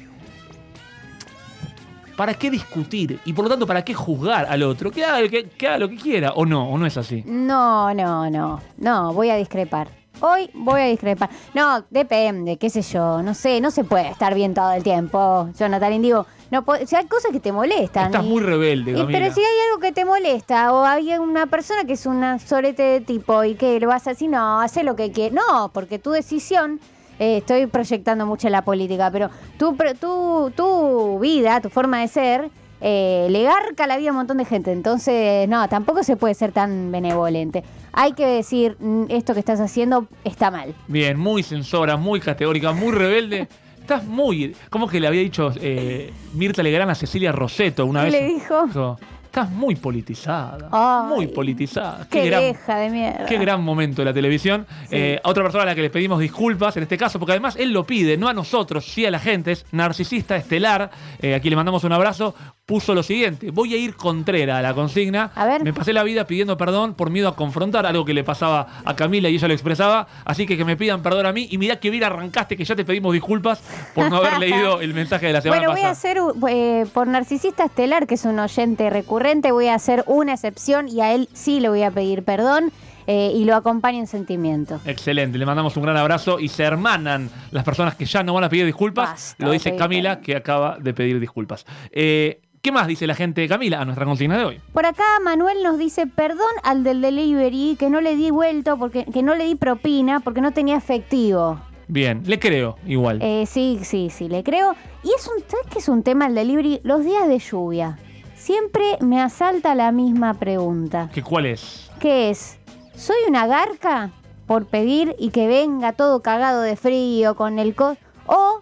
[2.17, 3.19] ¿Para qué discutir?
[3.25, 4.91] Y por lo tanto, ¿para qué juzgar al otro?
[4.91, 7.23] Que haga, lo que, que haga lo que quiera, o no, o no es así.
[7.25, 8.61] No, no, no.
[8.77, 10.02] No, voy a discrepar.
[10.21, 11.29] Hoy voy a discrepar.
[11.53, 13.21] No, depende, qué sé yo.
[13.21, 15.49] No sé, no se puede estar bien todo el tiempo.
[15.57, 18.05] Jonathan, digo, no po- si hay cosas que te molestan.
[18.05, 21.47] Estás y- muy rebelde, y- pero si hay algo que te molesta o hay una
[21.47, 24.83] persona que es una sorete de tipo y que lo vas a decir, no, hace
[24.83, 25.33] lo que quieras.
[25.47, 26.79] No, porque tu decisión,
[27.19, 32.07] eh, estoy proyectando mucho en la política, pero tu, tu, tu vida, tu forma de
[32.07, 32.49] ser,
[32.85, 34.71] eh, le garca la vida a un montón de gente.
[34.71, 37.63] Entonces, no, tampoco se puede ser tan benevolente.
[37.93, 40.73] Hay que decir, "Mm, esto que estás haciendo está mal.
[40.87, 43.47] Bien, muy censora, muy categórica, muy rebelde.
[43.79, 44.55] Estás muy.
[44.69, 48.21] ¿Cómo que le había dicho eh, Mirta Legrand a Cecilia Roseto una ¿Qué vez?
[48.21, 48.65] le dijo?
[48.67, 50.69] Dijo, Estás muy politizada.
[50.71, 52.07] Ay, muy politizada.
[52.07, 53.25] Qué, gran- vieja de mierda.
[53.25, 54.67] Qué gran momento de la televisión.
[54.91, 57.55] Eh, a otra persona a la que le pedimos disculpas en este caso, porque además
[57.55, 61.39] él lo pide, no a nosotros, sí a la gente, es narcisista estelar, eh, a
[61.39, 65.31] quien le mandamos un abrazo, puso lo siguiente, voy a ir contrera a la consigna.
[65.35, 65.63] A ver.
[65.63, 68.95] Me pasé la vida pidiendo perdón por miedo a confrontar, algo que le pasaba a
[68.95, 71.79] Camila y ella lo expresaba, así que que me pidan perdón a mí y mirá
[71.79, 73.61] que bien arrancaste, que ya te pedimos disculpas
[73.93, 76.21] por no haber leído el mensaje de la semana Bueno, voy a pasada.
[76.21, 80.87] hacer, eh, por Narcisista Estelar, que es un oyente recurrente, voy a hacer una excepción
[80.87, 82.71] y a él sí le voy a pedir perdón
[83.07, 84.79] eh, y lo acompaño en sentimiento.
[84.85, 88.45] Excelente, le mandamos un gran abrazo y se hermanan las personas que ya no van
[88.45, 89.09] a pedir disculpas.
[89.09, 91.65] Basta Lo dice Camila, que acaba de pedir disculpas.
[91.91, 94.61] Eh, ¿Qué más dice la gente de Camila a nuestra consigna de hoy?
[94.71, 99.03] Por acá Manuel nos dice perdón al del delivery que no le di vuelto porque
[99.03, 101.59] que no le di propina porque no tenía efectivo.
[101.89, 103.19] Bien, le creo igual.
[103.21, 104.77] Eh, sí, sí, sí, le creo.
[105.03, 106.79] Y es un, ¿sabes qué es un tema el delivery?
[106.83, 107.99] Los días de lluvia.
[108.37, 111.09] Siempre me asalta la misma pregunta.
[111.13, 111.91] ¿Qué, ¿Cuál es?
[111.99, 112.59] ¿Qué es?
[112.95, 114.11] ¿Soy una garca
[114.47, 117.97] por pedir y que venga todo cagado de frío con el co...
[118.25, 118.61] O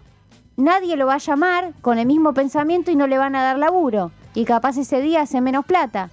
[0.62, 3.58] nadie lo va a llamar con el mismo pensamiento y no le van a dar
[3.58, 4.10] laburo.
[4.34, 6.10] Y capaz ese día hace menos plata.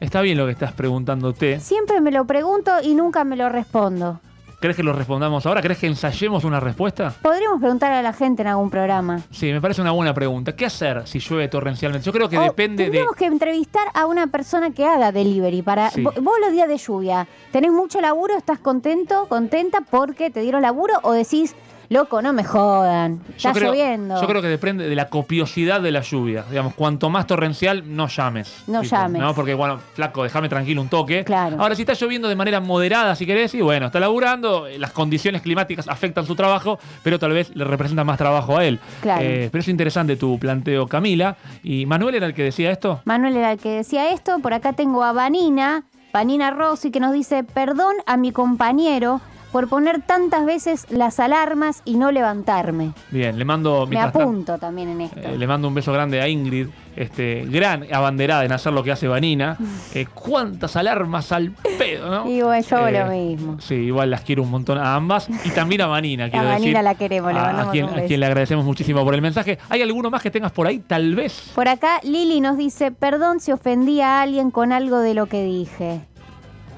[0.00, 1.60] Está bien lo que estás preguntándote.
[1.60, 4.20] Siempre me lo pregunto y nunca me lo respondo.
[4.60, 5.60] ¿Crees que lo respondamos ahora?
[5.60, 7.12] ¿Crees que ensayemos una respuesta?
[7.20, 9.20] Podríamos preguntar a la gente en algún programa.
[9.30, 10.56] Sí, me parece una buena pregunta.
[10.56, 12.06] ¿Qué hacer si llueve torrencialmente?
[12.06, 12.90] Yo creo que O depende de...
[12.90, 15.60] tendríamos que entrevistar a una persona que haga delivery.
[15.60, 16.02] Para Sí.
[16.02, 18.36] vos los días de lluvia, ¿tenés mucho laburo?
[18.38, 20.94] ¿Estás contento, contenta porque te dieron laburo?
[21.02, 21.54] ¿O decís,
[21.88, 24.20] loco, no me jodan, está Yo creo, lloviendo?
[24.20, 26.44] yo creo que depende de la copiosidad de la lluvia.
[26.48, 28.64] Digamos, cuanto más torrencial, no llames.
[28.66, 29.20] No llames.
[29.20, 29.34] ¿no?
[29.34, 31.24] Porque, bueno, flaco, déjame tranquilo un toque.
[31.24, 31.56] Claro.
[31.60, 34.92] Ahora, si está lloviendo de manera moderada, si querés, y bueno, está laburando, eh, las
[34.92, 38.80] condiciones climáticas afectan su trabajo, pero tal vez le representa más trabajo a él.
[39.00, 39.22] Claro.
[39.22, 41.36] Eh, pero es interesante tu planteo, Camila.
[41.62, 43.00] ¿Y Manuel era el que decía esto?
[43.04, 44.38] Manuel era el que decía esto.
[44.40, 49.20] Por acá tengo a Vanina, Vanina Rossi, que nos dice, perdón a mi compañero
[49.54, 52.90] por poner tantas veces las alarmas y no levantarme.
[53.12, 53.86] Bien, le mando...
[53.86, 55.20] Me apunto también en esto.
[55.20, 56.66] eh, le mando un beso grande a Ingrid,
[56.96, 59.56] este, gran abanderada en hacer lo que hace Vanina.
[59.94, 62.28] Eh, ¿Cuántas alarmas al pedo, no?
[62.28, 63.60] Y bueno, yo Eh, lo mismo.
[63.60, 66.82] Sí, igual las quiero un montón a ambas y también a Vanina, quiero Vanina decir.
[66.82, 69.58] la queremos, le a- a, quien, a quien le agradecemos muchísimo por el mensaje.
[69.68, 70.80] ¿Hay alguno más que tengas por ahí?
[70.80, 71.52] Tal vez.
[71.54, 75.44] Por acá Lili nos dice, perdón si ofendí a alguien con algo de lo que
[75.44, 76.00] dije.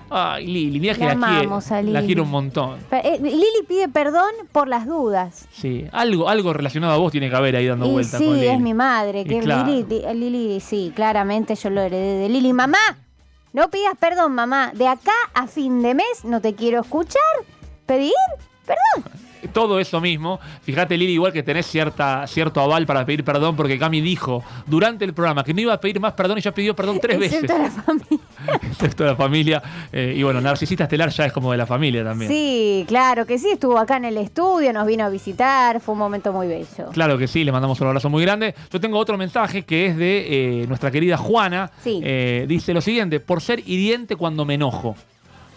[0.08, 1.60] Ay, Lili, mira que La la, quiero.
[1.92, 2.78] La quiero un montón.
[2.88, 5.46] Pe- eh, Lili pide perdón por las dudas.
[5.52, 8.34] Sí, algo, algo relacionado a vos tiene que haber ahí dando y vuelta sí, con
[8.34, 8.46] Lili.
[8.46, 9.24] es mi madre.
[9.24, 9.66] Que claro.
[9.66, 12.52] Lili, di- Lili, sí, claramente yo lo heredé de Lili.
[12.52, 12.78] Mamá,
[13.52, 14.70] no pidas perdón, mamá.
[14.74, 17.22] De acá a fin de mes no te quiero escuchar.
[17.86, 18.12] ¿Pedir?
[18.64, 19.10] Perdón.
[19.48, 20.40] Todo eso mismo.
[20.62, 25.05] Fíjate, Lili, igual que tenés cierta, cierto aval para pedir perdón, porque Cami dijo durante
[25.05, 27.43] el programa que no iba a pedir más perdón y ya pidió perdón tres veces.
[27.44, 28.18] Excepto la familia.
[28.62, 29.62] Excepto la familia.
[29.93, 32.31] Eh, y bueno, Narcisista Estelar ya es como de la familia también.
[32.31, 35.98] Sí, claro que sí, estuvo acá en el estudio, nos vino a visitar, fue un
[35.98, 36.90] momento muy bello.
[36.93, 38.55] Claro que sí, le mandamos un abrazo muy grande.
[38.73, 41.70] Yo tengo otro mensaje que es de eh, nuestra querida Juana.
[41.82, 42.01] Sí.
[42.02, 44.97] Eh, dice lo siguiente, por ser hiriente cuando me enojo.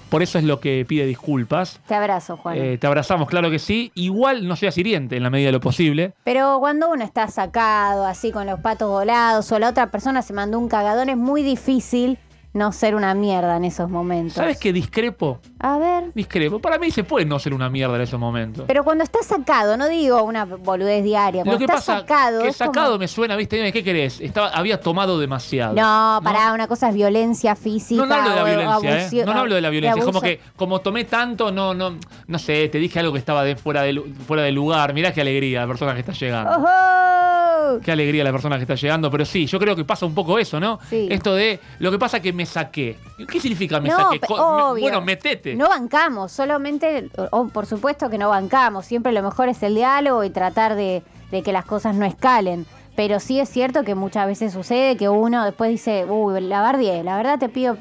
[0.10, 1.80] Por eso es lo que pide disculpas.
[1.88, 2.58] Te abrazo, Juan.
[2.58, 3.92] Eh, te abrazamos, claro que sí.
[3.96, 6.14] Igual no seas hiriente en la medida de lo posible.
[6.24, 10.34] Pero cuando uno está sacado, así con los patos volados, o la otra persona se
[10.34, 12.18] mandó un cagadón, es muy difícil
[12.52, 14.34] no ser una mierda en esos momentos.
[14.34, 15.40] ¿Sabes qué discrepo?
[15.60, 16.12] A ver.
[16.16, 16.60] Discrepo.
[16.60, 18.66] Para mí se puede no ser una mierda en esos momentos.
[18.68, 22.42] Pero cuando está sacado, no digo una boludez diaria, cuando Lo que pasa sacado.
[22.42, 23.56] que es como- sacado me suena, ¿viste?
[23.58, 24.20] Dime, ¿qué querés?
[24.20, 25.76] Estaba, había tomado demasiado.
[25.76, 28.02] No, pará, una cosa es violencia física.
[28.02, 28.44] No, no hablo de la
[28.80, 29.26] violencia, ¿eh?
[29.26, 30.00] No, no hablo de la violencia.
[30.00, 31.98] Es como que, como tomé tanto, no, no,
[32.28, 34.94] no sé, te dije algo que estaba de fuera, de, fuera de lugar.
[34.94, 36.52] Mirá qué alegría la persona que está llegando.
[36.52, 37.80] ¡Ojo!
[37.84, 39.12] Qué alegría la persona que está llegando.
[39.12, 40.80] Pero sí, yo creo que pasa un poco eso, ¿no?
[40.90, 41.08] Sí.
[41.12, 42.98] Esto de, lo que pasa es que me saqué.
[43.30, 44.20] ¿Qué significa me No, saqué?
[44.30, 44.82] me- obvio.
[44.82, 45.56] bueno, metete.
[45.56, 48.86] No bancamos, solamente, o por supuesto que no bancamos.
[48.86, 52.66] Siempre lo mejor es el diálogo y tratar de, de que las cosas no escalen.
[52.96, 57.04] Pero sí es cierto que muchas veces sucede que uno después dice, uy, la bardié,
[57.04, 57.78] la verdad te pido,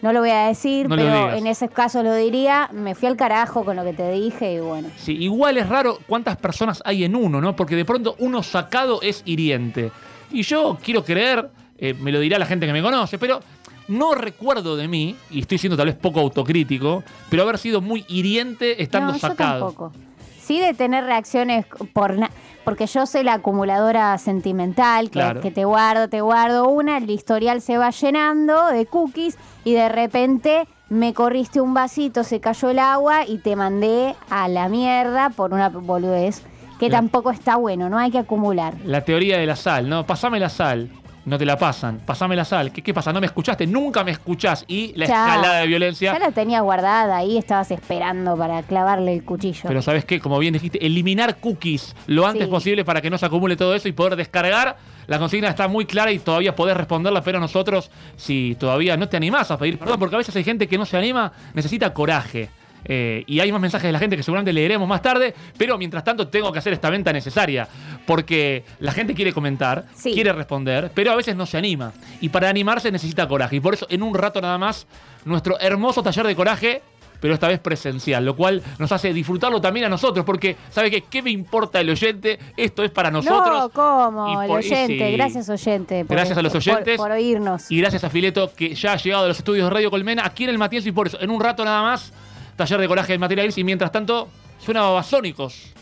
[0.00, 3.16] no lo voy a decir, No pero en ese caso lo diría, me fui al
[3.16, 4.88] carajo con lo que te dije y bueno.
[4.96, 7.54] Sí, igual es raro cuántas personas hay en uno, ¿no?
[7.56, 9.90] Porque de pronto uno sacado es hiriente.
[10.30, 13.40] Y yo quiero creer, eh, me lo dirá la gente que me conoce, pero
[13.88, 18.04] no recuerdo de mí, y estoy siendo tal vez poco autocrítico, pero haber sido muy
[18.08, 19.66] hiriente estando no, yo sacado.
[19.66, 19.92] tampoco.
[20.40, 22.16] Sí de tener reacciones por
[22.64, 25.40] porque yo soy la acumuladora sentimental, que, Claro.
[25.40, 29.88] que te guardo, te guardo una, el historial se va llenando de cookies y de
[29.88, 35.30] repente me corriste un vasito, se cayó el agua y te mandé a la mierda
[35.30, 36.42] por una boludez
[36.78, 38.74] que La- tampoco está bueno, no hay que acumular.
[38.84, 40.06] La teoría de la sal, ¿no?
[40.06, 40.90] Pasame la sal.
[41.24, 42.00] No te la pasan.
[42.06, 42.72] Pasame la sal.
[42.72, 43.12] ¿Qué, qué pasa?
[43.12, 43.66] ¿No me escuchaste?
[43.66, 44.64] Nunca me escuchás.
[44.66, 45.26] Y la Ya.
[45.26, 46.12] escalada de violencia.
[46.14, 49.62] Ya la tenías guardada ahí, estabas esperando para clavarle el cuchillo.
[49.68, 50.20] Pero ¿sabes qué?
[50.20, 52.50] Como bien dijiste, eliminar cookies lo antes Sí.
[52.50, 54.76] posible para que no se acumule todo eso y poder descargar.
[55.06, 59.16] La consigna está muy clara y todavía podés responderla, pero nosotros, si todavía no te
[59.16, 62.50] animás a pedir perdón, porque a veces hay gente que no se anima, necesita coraje.
[62.88, 66.02] Eh, y hay más mensajes de la gente que seguramente leeremos más tarde, pero mientras
[66.04, 67.68] tanto tengo que hacer esta venta necesaria,
[68.06, 70.12] porque la gente quiere comentar, Sí.
[70.12, 71.92] quiere responder, pero a veces no se anima.
[72.20, 73.56] Y para animarse necesita coraje.
[73.56, 74.86] Y por eso en un rato nada más,
[75.24, 76.82] nuestro hermoso taller de coraje
[77.20, 81.00] pero esta vez presencial, lo cual nos hace disfrutarlo también a nosotros, porque, ¿sabe qué?
[81.00, 82.38] ¿Qué me importa el oyente?
[82.56, 83.58] Esto es para nosotros.
[83.58, 84.28] No, ¿cómo?
[84.28, 85.16] Y El por- oyente, sí.
[85.16, 86.04] gracias oyente.
[86.04, 86.96] por- Gracias a los por- oyentes.
[86.96, 87.68] Por, oírnos.
[87.72, 90.44] Y gracias a Fileto, que ya ha llegado a los estudios de Radio Colmena, aquí
[90.44, 92.12] en el Matienzo, y por eso, en un rato nada más,
[92.58, 94.28] taller de coraje de materiales, y mientras tanto,
[94.58, 95.72] suena Babasónicos,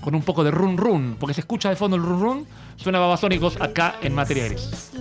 [0.00, 2.46] con un poco de run run, porque se escucha de fondo el run run,
[2.76, 4.92] suena Babasónicos acá en Materiales.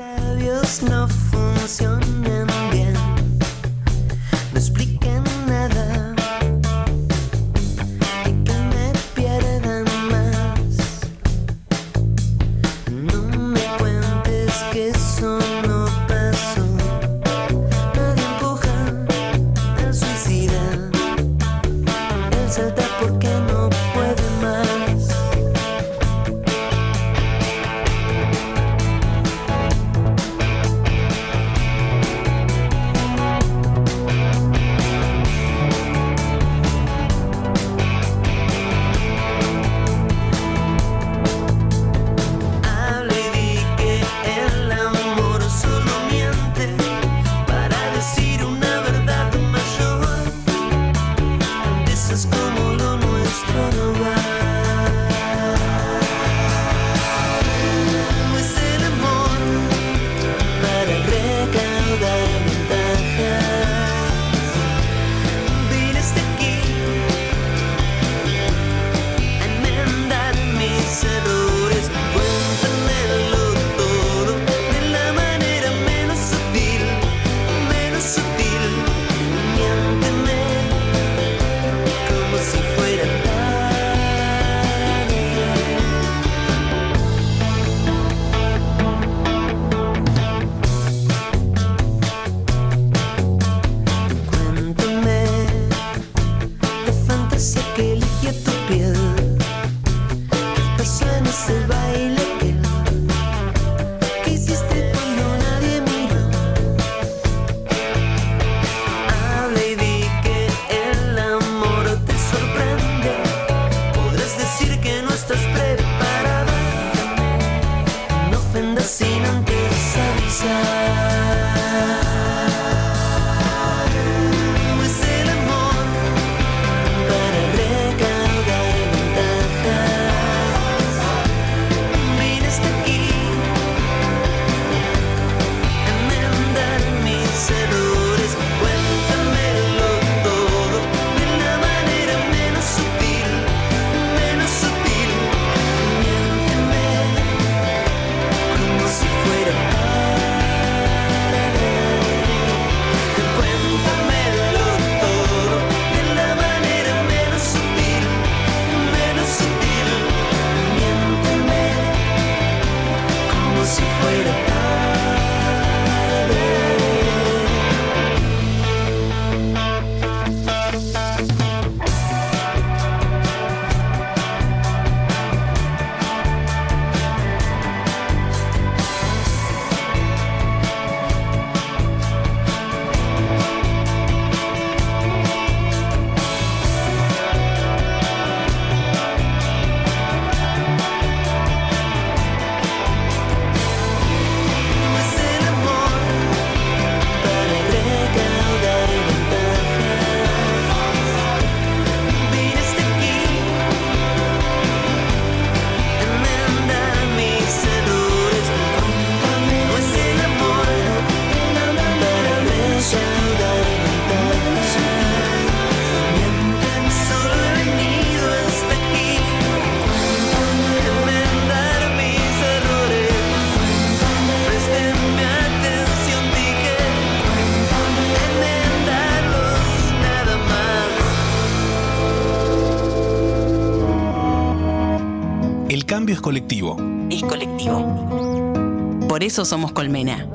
[239.37, 240.25] Eso somos Colmena.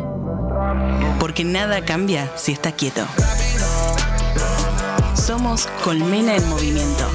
[1.19, 3.05] Porque nada cambia si está quieto.
[5.17, 7.11] Somos Colmena en movimiento.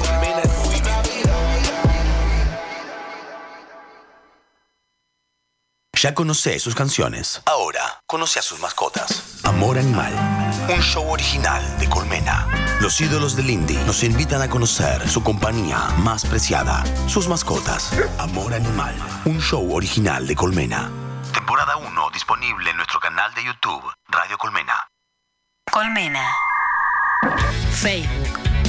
[5.94, 7.40] Ya conocé sus canciones.
[7.46, 9.40] Ahora conoce a sus mascotas.
[9.44, 10.12] Amor Animal.
[10.68, 12.46] Un show original de Colmena.
[12.82, 16.84] Los ídolos del indie nos invitan a conocer su compañía más preciada.
[17.08, 17.90] Sus mascotas.
[18.18, 18.94] Amor Animal.
[19.24, 20.87] Un show original de Colmena.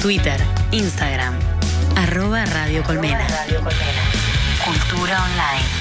[0.01, 0.39] Twitter,
[0.71, 1.35] Instagram.
[1.95, 3.26] Arroba Radio Colmena.
[4.63, 5.78] Cultura online.